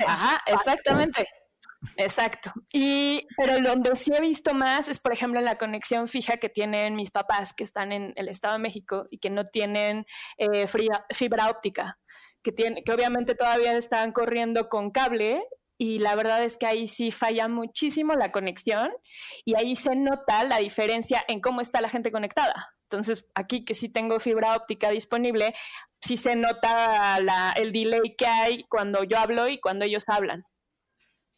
[0.06, 1.26] Ajá, exactamente.
[1.96, 2.52] Exacto.
[2.72, 6.48] Y, pero donde sí he visto más es, por ejemplo, en la conexión fija que
[6.48, 10.04] tienen mis papás que están en el Estado de México y que no tienen
[10.36, 11.98] eh, fibra, óptica,
[12.42, 15.42] que, tiene, que obviamente todavía están corriendo con cable
[15.78, 18.90] y la verdad es que ahí sí falla muchísimo la conexión
[19.46, 22.74] y ahí se nota la diferencia en cómo está la gente conectada.
[22.90, 25.54] Entonces, aquí que sí tengo fibra óptica disponible,
[26.00, 27.18] sí se nota
[27.54, 30.44] el delay que hay cuando yo hablo y cuando ellos hablan.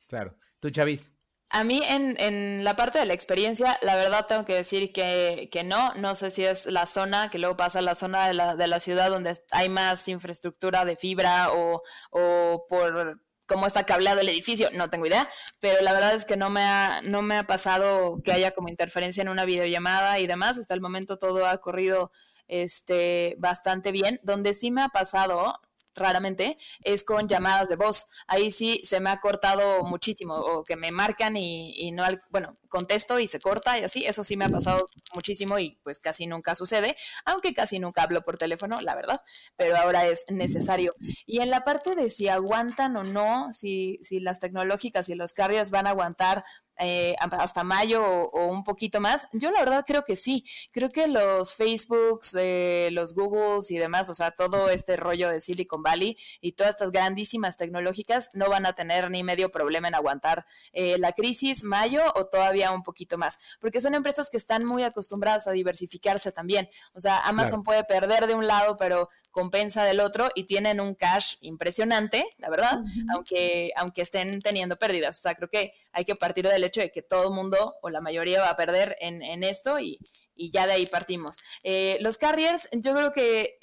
[0.09, 0.35] Claro.
[0.61, 1.11] ¿Tú, Chavis?
[1.51, 5.93] A mí en, la parte de la experiencia, la verdad tengo que decir que, no,
[5.95, 8.81] no sé si es la zona, que luego pasa la zona de la, de la
[8.81, 13.21] ciudad donde hay más infraestructura de fibra o, o por
[13.53, 15.29] cómo está cableado el edificio, no tengo idea,
[15.61, 18.69] pero la verdad es que no me ha, no me ha pasado que haya como
[18.69, 22.11] interferencia en una videollamada y demás, hasta el momento todo ha corrido
[22.49, 24.21] este, bastante bien.
[24.23, 25.59] Donde sí me ha pasado,
[25.95, 28.07] raramente, es con llamadas de voz.
[28.27, 32.57] Ahí sí se me ha cortado muchísimo, o que me marcan y, y no, bueno,
[32.73, 34.05] contesto y se corta y así.
[34.05, 34.83] Eso sí me ha pasado
[35.15, 39.21] muchísimo y pues casi nunca sucede, aunque casi nunca hablo por teléfono, la verdad,
[39.57, 40.95] pero ahora es necesario.
[41.27, 45.35] Y en la parte de si aguantan o no, si, si las tecnológicas y los
[45.35, 46.45] carriers van a aguantar
[46.79, 49.29] eh, hasta mayo o, un poquito más?
[49.33, 50.45] Yo la verdad creo que sí.
[50.73, 55.41] Creo que los Facebooks, eh, los Googles y demás, o sea, todo este rollo de
[55.41, 59.95] Silicon Valley y todas estas grandísimas tecnológicas no van a tener ni medio problema en
[59.95, 64.65] aguantar eh, la crisis mayo o todavía un poquito más, porque son empresas que están
[64.65, 66.69] muy acostumbradas a diversificarse también.
[66.95, 70.95] O sea, Amazon puede perder de un lado, pero compensa del otro y tienen un
[70.95, 72.81] cash impresionante, la verdad,
[73.15, 75.19] aunque, aunque estén teniendo pérdidas.
[75.19, 77.91] O sea, creo que hay que partir del hecho de que todo el mundo o
[77.91, 79.99] la mayoría va a perder en, esto y,
[80.37, 81.39] ya de ahí partimos.
[81.63, 83.59] Eh, los carriers, yo creo que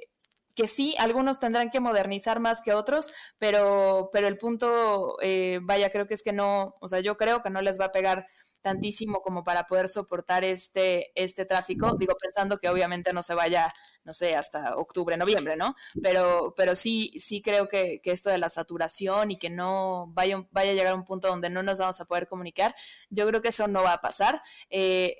[0.60, 5.89] que sí, algunos tendrán que modernizar más que otros, pero, pero el punto, eh, vaya,
[5.89, 8.28] creo que es que no, o sea, yo creo que no les va a pegar
[8.62, 11.95] tantísimo como para poder soportar este, este tráfico.
[11.97, 13.72] Digo, pensando que obviamente no se vaya,
[14.10, 15.76] no sé, hasta octubre, noviembre, ¿no?
[16.01, 20.72] Pero, pero sí, sí creo que, esto de la saturación y que no vaya, vaya
[20.72, 22.74] a llegar a un punto donde no nos vamos a poder comunicar,
[23.12, 24.41] yo creo que eso no va a pasar.
[24.72, 25.16] Eh,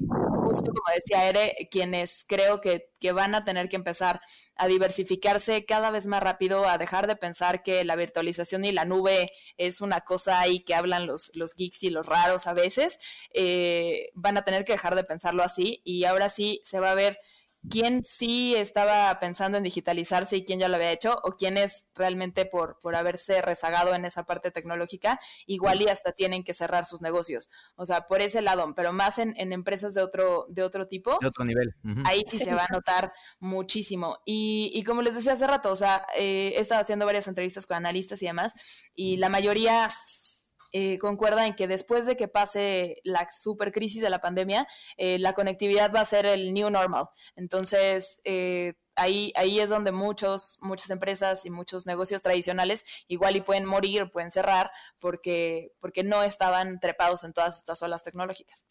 [0.50, 4.22] justo como decía Ere, quienes creo que, que van a tener que empezar
[4.56, 8.86] a diversificarse cada vez más rápido, a dejar de pensar que la virtualización y la
[8.86, 12.98] nube es una cosa ahí que hablan los, los geeks y los raros a veces,
[13.36, 16.96] eh, van a tener que dejar de pensarlo así y ahora sí se va a
[16.96, 17.20] ver
[17.68, 22.46] quién sí estaba pensando en digitalizarse y quién ya lo había hecho, o quiénes realmente
[22.46, 27.02] por, por haberse rezagado en esa parte tecnológica, igual y hasta tienen que cerrar sus
[27.02, 27.50] negocios.
[27.76, 31.18] O sea, por ese lado, pero más en, empresas de otro, de otro tipo.
[31.22, 31.74] De otro nivel.
[32.06, 34.20] Ahí sí, se va a notar muchísimo.
[34.26, 37.66] Y, y como les decía hace rato, o sea, eh, he estado haciendo varias entrevistas
[37.66, 38.54] con analistas y demás,
[38.96, 39.90] y la mayoría
[40.72, 44.68] eh, concuerda en que después de que pase la super crisis de la pandemia,
[44.98, 47.06] eh, la conectividad va a ser el new normal.
[47.36, 53.42] Entonces, eh, ahí, ahí es donde muchos, muchas empresas y muchos negocios tradicionales igual y
[53.42, 58.68] pueden morir, pueden cerrar, porque, porque no estaban trepados en todas estas olas tecnológicas.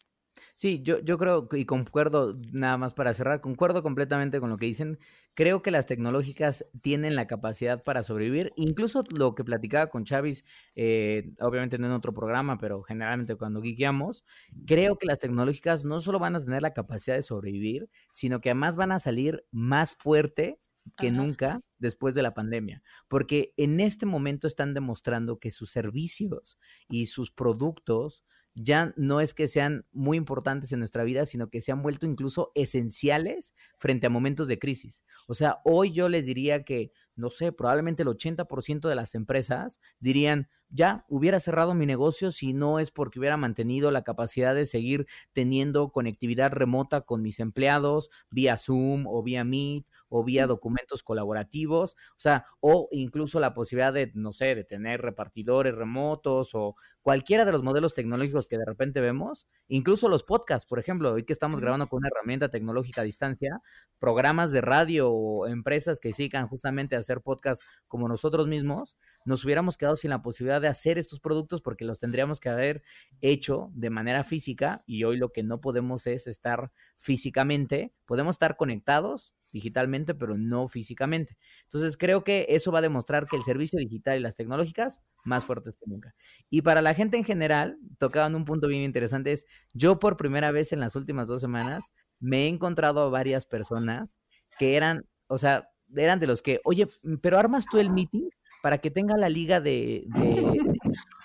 [0.55, 4.65] Sí, yo, yo creo y concuerdo, nada más para cerrar, concuerdo completamente con lo que
[4.67, 4.99] dicen.
[5.33, 8.51] Creo que las tecnológicas tienen la capacidad para sobrevivir.
[8.57, 10.43] Incluso lo que platicaba con Chavis,
[10.75, 14.25] eh, obviamente no en otro programa, pero generalmente cuando guiamos,
[14.65, 18.49] creo que las tecnológicas no solo van a tener la capacidad de sobrevivir, sino que
[18.49, 20.59] además van a salir más fuerte
[20.97, 26.57] que nunca después de la pandemia, porque en este momento están demostrando que sus servicios
[26.89, 28.23] y sus productos
[28.61, 32.05] ya no es que sean muy importantes en nuestra vida, sino que se han vuelto
[32.05, 35.05] incluso esenciales frente a momentos de crisis.
[35.27, 39.79] O sea, hoy yo les diría que, no sé, probablemente el 80% de las empresas
[39.99, 44.65] dirían, ya hubiera cerrado mi negocio si no es porque hubiera mantenido la capacidad de
[44.65, 51.03] seguir teniendo conectividad remota con mis empleados vía Zoom o vía Meet o vía documentos
[51.03, 56.75] colaborativos, o sea, o incluso la posibilidad de, no sé, de tener repartidores remotos o
[57.01, 61.23] cualquiera de los modelos tecnológicos que de repente vemos, incluso los podcasts, por ejemplo, hoy
[61.23, 63.61] que estamos grabando con una herramienta tecnológica a distancia,
[63.99, 69.45] programas de radio o empresas que sigan justamente a hacer podcasts como nosotros mismos, nos
[69.45, 72.81] hubiéramos quedado sin la posibilidad de hacer estos productos porque los tendríamos que haber
[73.21, 78.57] hecho de manera física y hoy lo que no podemos es estar físicamente, podemos estar
[78.57, 81.37] conectados digitalmente, pero no físicamente.
[81.63, 85.45] Entonces creo que eso va a demostrar que el servicio digital y las tecnológicas más
[85.45, 86.13] fuertes que nunca.
[86.49, 90.51] Y para la gente en general, tocaban un punto bien interesante, es yo por primera
[90.51, 94.17] vez en las últimas dos semanas me he encontrado a varias personas
[94.57, 96.85] que eran, o sea, eran de los que, oye,
[97.21, 98.29] pero armas tú el meeting
[98.61, 100.05] para que tenga la liga de,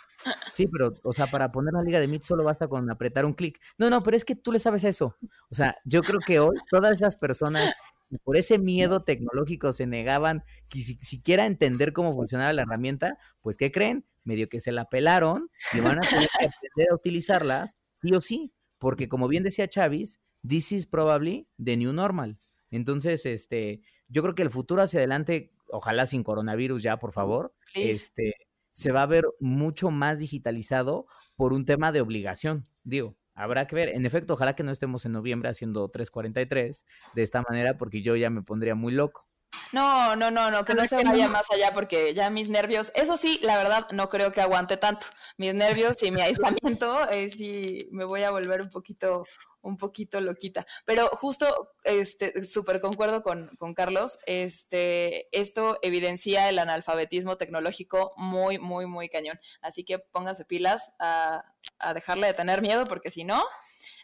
[0.54, 3.34] Sí, pero, o sea, para poner la liga de Meet solo basta con apretar un
[3.34, 3.60] clic.
[3.78, 5.16] No, no, pero es que tú le sabes eso.
[5.50, 7.74] O sea, yo creo que hoy todas esas personas
[8.18, 13.72] por ese miedo tecnológico se negaban que siquiera entender cómo funcionaba la herramienta, pues ¿qué
[13.72, 14.04] creen?
[14.24, 18.20] Medio que se la pelaron y van a tener que aprender a utilizarlas sí o
[18.20, 22.36] sí, porque como bien decía Chavis, this is probably the new normal.
[22.70, 27.54] Entonces, este, yo creo que el futuro hacia adelante, ojalá sin coronavirus ya, por favor,
[27.74, 28.34] este,
[28.72, 31.06] se va a ver mucho más digitalizado
[31.36, 33.16] por un tema de obligación, digo.
[33.34, 33.88] Habrá que ver.
[33.90, 38.16] En efecto, ojalá que no estemos en noviembre haciendo 3.43 de esta manera, porque yo
[38.16, 39.26] ya me pondría muy loco.
[39.72, 43.16] No, no, no, no, que no se vaya más allá porque ya mis nervios, eso
[43.16, 45.06] sí, la verdad no creo que aguante tanto.
[45.36, 49.24] Mis nervios y mi aislamiento, eh, sí me voy a volver un poquito,
[49.62, 50.64] un poquito loquita.
[50.84, 58.58] Pero justo, este, súper concuerdo con, con, Carlos, este, esto evidencia el analfabetismo tecnológico muy,
[58.58, 59.38] muy, muy cañón.
[59.60, 61.42] Así que pónganse pilas a,
[61.88, 63.42] a dejarle de tener miedo, porque si no,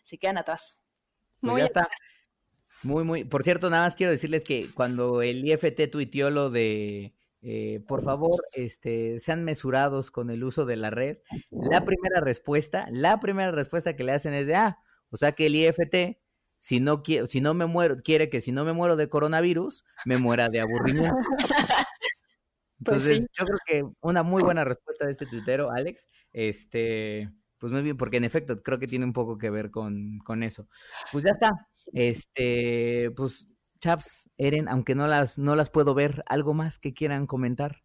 [0.05, 0.81] se quedan atrás.
[1.41, 1.89] Pues muy ya está.
[2.83, 3.25] Muy, muy.
[3.25, 8.03] Por cierto, nada más quiero decirles que cuando el IFT tuiteó lo de eh, por
[8.03, 11.19] favor, este, sean mesurados con el uso de la red.
[11.51, 14.79] La primera respuesta, la primera respuesta que le hacen es de, ah,
[15.11, 16.19] o sea que el IFT,
[16.59, 20.19] si no, si no me muero, quiere que si no me muero de coronavirus, me
[20.19, 21.17] muera de aburrimiento.
[22.83, 26.09] Pues Entonces, yo creo que una muy buena respuesta de este tuitero, Alex.
[26.33, 30.19] Este, pues muy bien, porque en efecto creo que tiene un poco que ver con,
[30.25, 30.67] con eso.
[31.13, 31.51] Pues ya está.
[31.93, 33.47] Este, pues,
[33.81, 37.83] Chaps, Eren, aunque no las, no las puedo ver, ¿algo más que quieran comentar?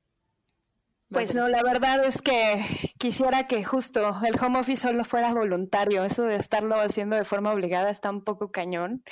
[1.09, 2.65] Pues no, la verdad es que
[2.97, 6.03] quisiera que justo el home office solo fuera voluntario.
[6.03, 9.03] Eso de estarlo haciendo de forma obligada está un poco cañón.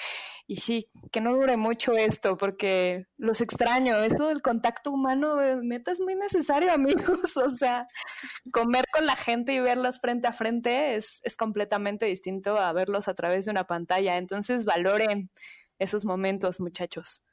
[0.48, 3.98] Y sí, que no dure mucho esto, porque los extraño.
[3.98, 7.38] Esto del contacto humano, neta, es muy necesario, amigos.
[7.38, 7.88] O sea,
[8.52, 13.08] comer con la gente y verlos frente a frente es, es completamente distinto a verlos
[13.08, 14.18] a través de una pantalla.
[14.18, 15.30] Entonces, valoren
[15.80, 17.24] esos momentos, muchachos.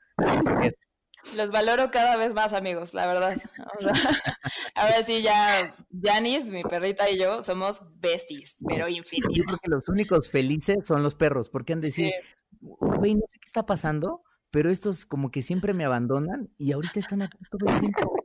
[1.37, 3.37] Los valoro cada vez más, amigos, la verdad.
[4.75, 9.35] ahora sí, ya Janice, mi perrita y yo somos besties, pero infinitos.
[9.35, 12.13] Yo creo que los únicos felices son los perros, porque han de decir,
[12.61, 16.99] güey, no sé qué está pasando, pero estos como que siempre me abandonan y ahorita
[16.99, 18.25] están aquí todo el tiempo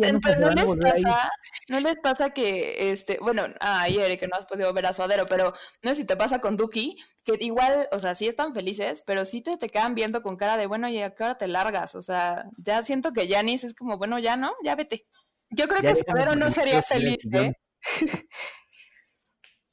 [0.00, 1.30] pero no, les pasa,
[1.68, 5.54] no les pasa que, este, bueno, ayer que no has podido ver a Suadero, pero
[5.82, 9.24] no sé si te pasa con Duki, que igual, o sea, sí están felices, pero
[9.24, 11.94] sí te, te quedan viendo con cara de, bueno, ¿y a qué hora te largas?
[11.94, 15.06] O sea, ya siento que Janis es como, bueno, ya no, ya vete.
[15.50, 17.52] Yo creo que Suadero no sería feliz, ¿eh?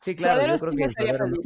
[0.02, 1.46] Sí, claro, yo creo que sería feliz.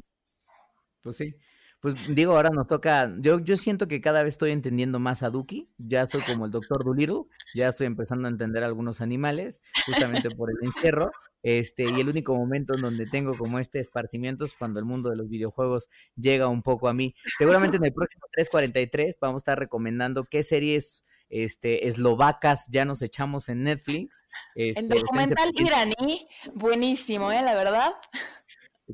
[1.02, 1.36] Pues sí.
[1.84, 5.29] Pues digo, ahora nos toca, yo, yo siento que cada vez estoy entendiendo más a
[5.29, 7.23] Duki, ya soy como el doctor Dolittle,
[7.53, 11.11] ya estoy empezando a entender algunos animales, justamente por el encierro,
[11.41, 15.09] este, y el único momento en donde tengo como este esparcimiento es cuando el mundo
[15.09, 17.15] de los videojuegos llega un poco a mí.
[17.38, 23.01] Seguramente en el próximo 343 vamos a estar recomendando qué series este, eslovacas ya nos
[23.01, 24.23] echamos en Netflix.
[24.55, 27.41] el este, documental iraní, buenísimo, ¿eh?
[27.41, 27.91] La verdad.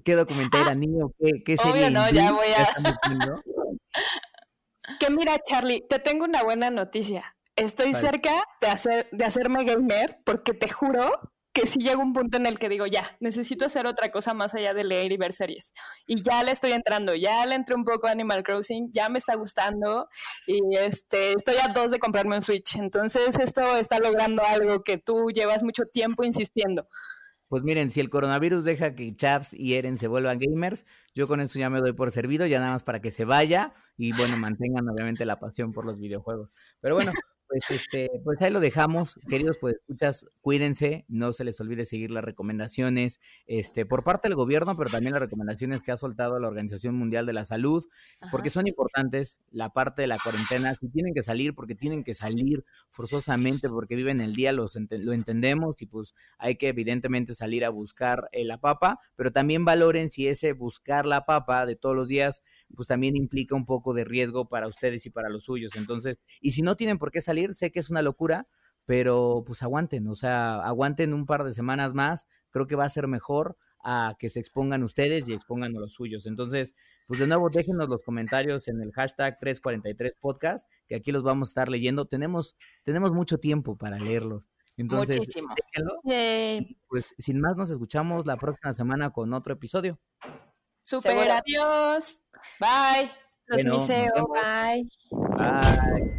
[0.04, 1.12] ¿Qué documental era niño?
[1.20, 1.88] ¿Qué, qué serie?
[1.88, 2.68] Obvio, no, ya voy a.
[5.00, 7.36] que mira, Charlie, te tengo una buena noticia.
[7.56, 11.12] Estoy cerca de, hacer, de hacerme gamer porque te juro
[11.52, 14.54] que si llega un punto en el que digo, ya, necesito hacer otra cosa más
[14.54, 15.74] allá de leer y ver series.
[16.06, 19.20] Y ya le estoy entrando, ya le entré un poco a Animal Crossing, ya me
[19.20, 20.08] está gustando
[20.48, 22.76] y este, estoy a dos de comprarme un Switch.
[22.76, 26.88] Entonces esto está logrando algo que tú llevas mucho tiempo insistiendo.
[27.50, 30.86] Pues miren, si el coronavirus deja que Chaps y Eren se vuelvan gamers,
[31.16, 33.74] yo con eso ya me doy por servido, ya nada más para que se vaya
[33.98, 36.54] y bueno, mantengan obviamente la pasión por los videojuegos.
[36.80, 37.12] Pero bueno,
[37.50, 42.12] pues este, pues ahí lo dejamos, queridos pues escuchas, cuídense, no se les olvide seguir
[42.12, 46.48] las recomendaciones, este, por parte del gobierno, pero también las recomendaciones que ha soltado la
[46.48, 47.84] Organización Mundial de la Salud,
[48.30, 52.14] porque son importantes, la parte de la cuarentena, si tienen que salir, porque tienen que
[52.14, 57.66] salir forzosamente, porque viven el día, los lo entendemos, y pues hay que evidentemente salir
[57.66, 61.96] a buscar eh, la papa, pero también valoren si ese buscar la papa de todos
[61.96, 62.44] los días,
[62.76, 66.52] pues también implica un poco de riesgo para ustedes y para los suyos, entonces, y
[66.52, 68.48] si no tienen por qué salir, sé que es una locura,
[68.86, 72.90] pero pues aguanten, o sea, aguanten un par de semanas más, creo que va a
[72.90, 76.26] ser mejor a que se expongan ustedes y expongan a los suyos.
[76.26, 76.74] Entonces,
[77.08, 81.52] pues de nuevo, déjenos los comentarios en el hashtag 343podcast, que aquí los vamos a
[81.52, 82.06] estar leyendo.
[82.06, 84.50] Tenemos, tenemos mucho tiempo para leerlos.
[84.78, 85.54] Entonces, Muchísimo.
[86.88, 90.00] pues sin más, nos escuchamos la próxima semana con otro episodio.
[90.82, 92.24] Super, adiós.
[92.60, 93.12] Bye.
[93.48, 94.90] Los bye.
[95.38, 96.19] Bye.